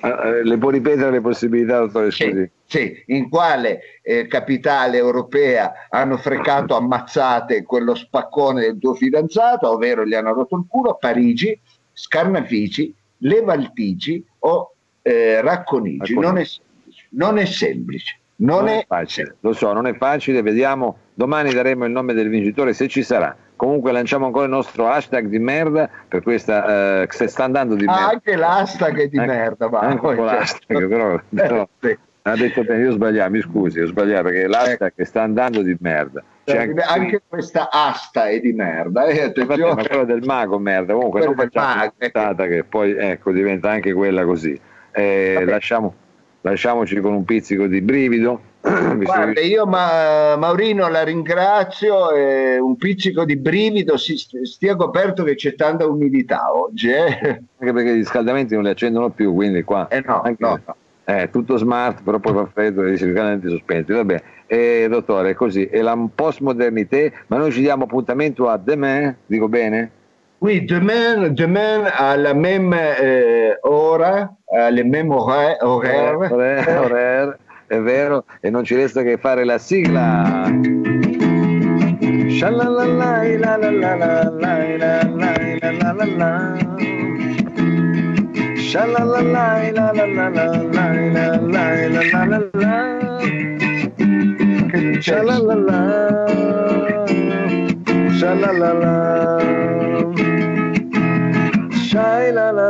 Eh, 0.04 0.10
eh, 0.10 0.44
le 0.44 0.58
può 0.58 0.70
ripetere 0.70 1.12
le 1.12 1.22
possibilità, 1.22 1.80
dottore, 1.80 2.12
scusi? 2.12 2.52
Sì, 2.66 2.78
sì, 2.78 3.04
in 3.14 3.30
quale 3.30 4.02
eh, 4.02 4.28
capitale 4.28 4.98
europea 4.98 5.88
hanno 5.90 6.18
frecato 6.18 6.76
ammazzate 6.76 7.64
quello 7.64 7.96
spaccone 7.96 8.62
del 8.62 8.80
tuo 8.80 8.96
fidanzato, 8.96 9.70
ovvero 9.70 10.06
gli 10.06 10.14
hanno 10.14 10.34
rotto 10.34 10.58
il 10.58 10.66
culo? 10.68 10.98
Parigi, 11.00 11.58
Scarnafici, 11.94 12.94
Le 13.20 13.42
Valtigi 13.44 14.26
o 14.40 14.76
eh, 15.02 15.40
Racconigi? 15.42 16.20
Non 16.20 16.38
è 16.38 16.46
non 17.12 17.38
è 17.38 17.46
semplice. 17.46 18.18
Non, 18.36 18.68
è, 18.68 18.84
facile, 18.86 19.38
lo 19.40 19.54
so, 19.54 19.72
non 19.72 19.88
è 19.88 19.96
facile, 19.96 20.42
vediamo, 20.42 20.98
domani 21.14 21.54
daremo 21.54 21.86
il 21.86 21.92
nome 21.92 22.14
del 22.14 22.28
vincitore 22.28 22.74
se 22.74 22.88
ci 22.88 23.04
sarà. 23.04 23.36
Comunque 23.64 23.94
lanciamo 23.94 24.26
ancora 24.26 24.44
il 24.44 24.52
nostro 24.52 24.90
hashtag 24.90 25.28
di 25.28 25.40
merda 25.40 25.90
per 26.10 26.22
questa, 26.22 27.04
eh, 27.04 27.08
se 27.10 27.28
sta 27.30 27.46
andando 27.46 27.76
di 27.76 27.86
Ah, 27.86 27.92
merda. 27.94 28.10
anche 28.10 28.36
l'hashtag 28.36 29.00
è 29.00 29.08
di 29.08 29.18
Anche- 29.18 29.32
merda, 29.34 29.68
va. 29.68 29.80
anche 29.80 30.00
po' 30.02 30.12
l'hashtag, 30.24 30.88
però- 30.90 31.22
però- 31.34 31.62
Eh, 31.80 31.88
sì. 31.88 31.98
Ha 32.26 32.36
detto 32.36 32.64
bene, 32.66 32.84
io 32.84 32.90
ho 32.90 32.94
sbagliato, 32.94 33.32
mi 33.32 33.40
scusi, 33.42 33.80
ho 33.80 33.86
sbagliato 33.86 34.24
perché 34.24 34.48
l'asta 34.48 34.92
che 34.92 35.06
sta 35.06 35.22
andando 35.22 35.62
di 35.62 35.78
merda. 35.80 36.22
C'è 36.44 36.58
anche, 36.58 36.82
anche 36.82 37.22
questa 37.26 37.70
asta 37.72 38.28
è 38.28 38.40
di 38.42 38.52
merda. 38.52 39.06
Eh, 39.06 39.32
Infatti, 39.34 39.62
ma 39.62 39.76
quello 39.76 40.04
del 40.04 40.24
mago 40.24 40.60
merda, 40.60 40.94
comunque 40.94 41.22
quello 41.22 41.36
non 41.36 41.50
facciamo 41.50 41.94
che 42.48 42.64
poi 42.66 42.92
ecco, 42.98 43.32
diventa 43.32 43.70
anche 43.72 43.94
quella 43.94 44.26
così. 44.26 44.60
Eh, 44.92 45.44
lasciamo, 45.46 45.94
lasciamoci 46.42 47.00
con 47.00 47.14
un 47.14 47.24
pizzico 47.24 47.68
di 47.68 47.80
brivido. 47.80 48.42
Guarda, 48.96 49.42
io 49.42 49.66
ma, 49.66 50.38
Maurino 50.38 50.88
la 50.88 51.04
ringrazio, 51.04 52.12
eh, 52.12 52.58
un 52.58 52.78
pizzico 52.78 53.26
di 53.26 53.36
brivido, 53.36 53.98
si, 53.98 54.16
stia 54.16 54.78
coperto 54.78 55.24
che 55.24 55.36
c'è 55.36 55.54
tanta 55.56 55.86
umidità 55.86 56.54
oggi. 56.54 56.90
Eh. 56.90 57.42
Anche 57.60 57.74
perché 57.74 57.98
gli 57.98 58.06
scaldamenti 58.06 58.54
non 58.54 58.64
li 58.64 58.70
accendono 58.70 59.10
più, 59.10 59.34
quindi 59.34 59.64
qua... 59.64 59.90
Eh 59.90 60.02
no, 60.06 60.22
anche, 60.22 60.46
no, 60.46 60.60
no. 60.66 60.76
Eh, 61.04 61.30
tutto 61.30 61.58
smart, 61.58 62.04
però 62.04 62.20
poi 62.20 62.34
fa 62.34 62.46
freddo 62.46 62.84
e 62.84 62.88
i 62.88 62.92
riscaldamenti 62.92 63.50
sospenti. 63.50 63.92
Vabbè, 63.92 64.24
eh, 64.46 64.88
dottore, 64.90 65.32
è 65.32 65.34
così. 65.34 65.66
È 65.66 65.82
la 65.82 65.98
postmodernità, 66.16 67.18
ma 67.28 67.36
noi 67.38 67.52
ci 67.52 67.60
diamo 67.60 67.84
appuntamento 67.84 68.48
a 68.48 68.58
demain, 68.58 69.14
dico 69.26 69.50
bene? 69.50 69.92
Oui, 70.40 70.66
demain, 70.66 71.34
demain 71.34 71.86
à 71.98 72.18
la 72.18 72.34
même 72.34 72.74
euh, 72.74 73.56
ora, 73.64 74.30
alle 74.52 74.84
même 74.84 75.12
horaire. 75.12 75.58
È 77.66 77.80
vero, 77.80 78.26
e 78.40 78.50
non 78.50 78.64
ci 78.64 78.76
resta 78.76 79.02
che 79.02 79.18
fare 79.18 79.44
la 79.44 79.58
sigla. 79.58 80.52
Shalalalai, 82.40 83.38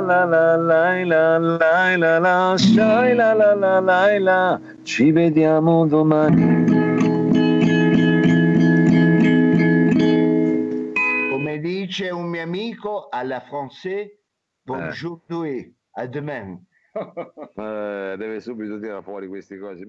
la 0.01 0.25
la 0.25 0.55
la 0.55 0.97
la 0.97 1.37
la 1.37 1.37
la 1.37 1.97
la 1.97 2.19
la 2.19 2.19
la 2.19 3.13
la 3.13 3.33
la 3.33 3.53
la 3.53 3.79
la 3.79 4.19
la 4.19 4.59
Ci 4.83 5.11
vediamo 5.11 5.85
domani 5.85 6.65
Come 11.29 11.59
dice 11.59 12.09
un 12.09 12.27
mio 12.29 12.41
amico 12.41 13.07
alla 13.09 13.39
français 13.39 14.19
Bonjour 14.65 15.21
eh. 15.45 15.73
A 15.95 16.07
demain. 16.07 16.65
eh, 16.95 18.15
deve 18.17 18.39
subito 18.39 18.79
tirare 18.79 19.01
fuori 19.03 19.27
queste 19.27 19.59
cose. 19.59 19.85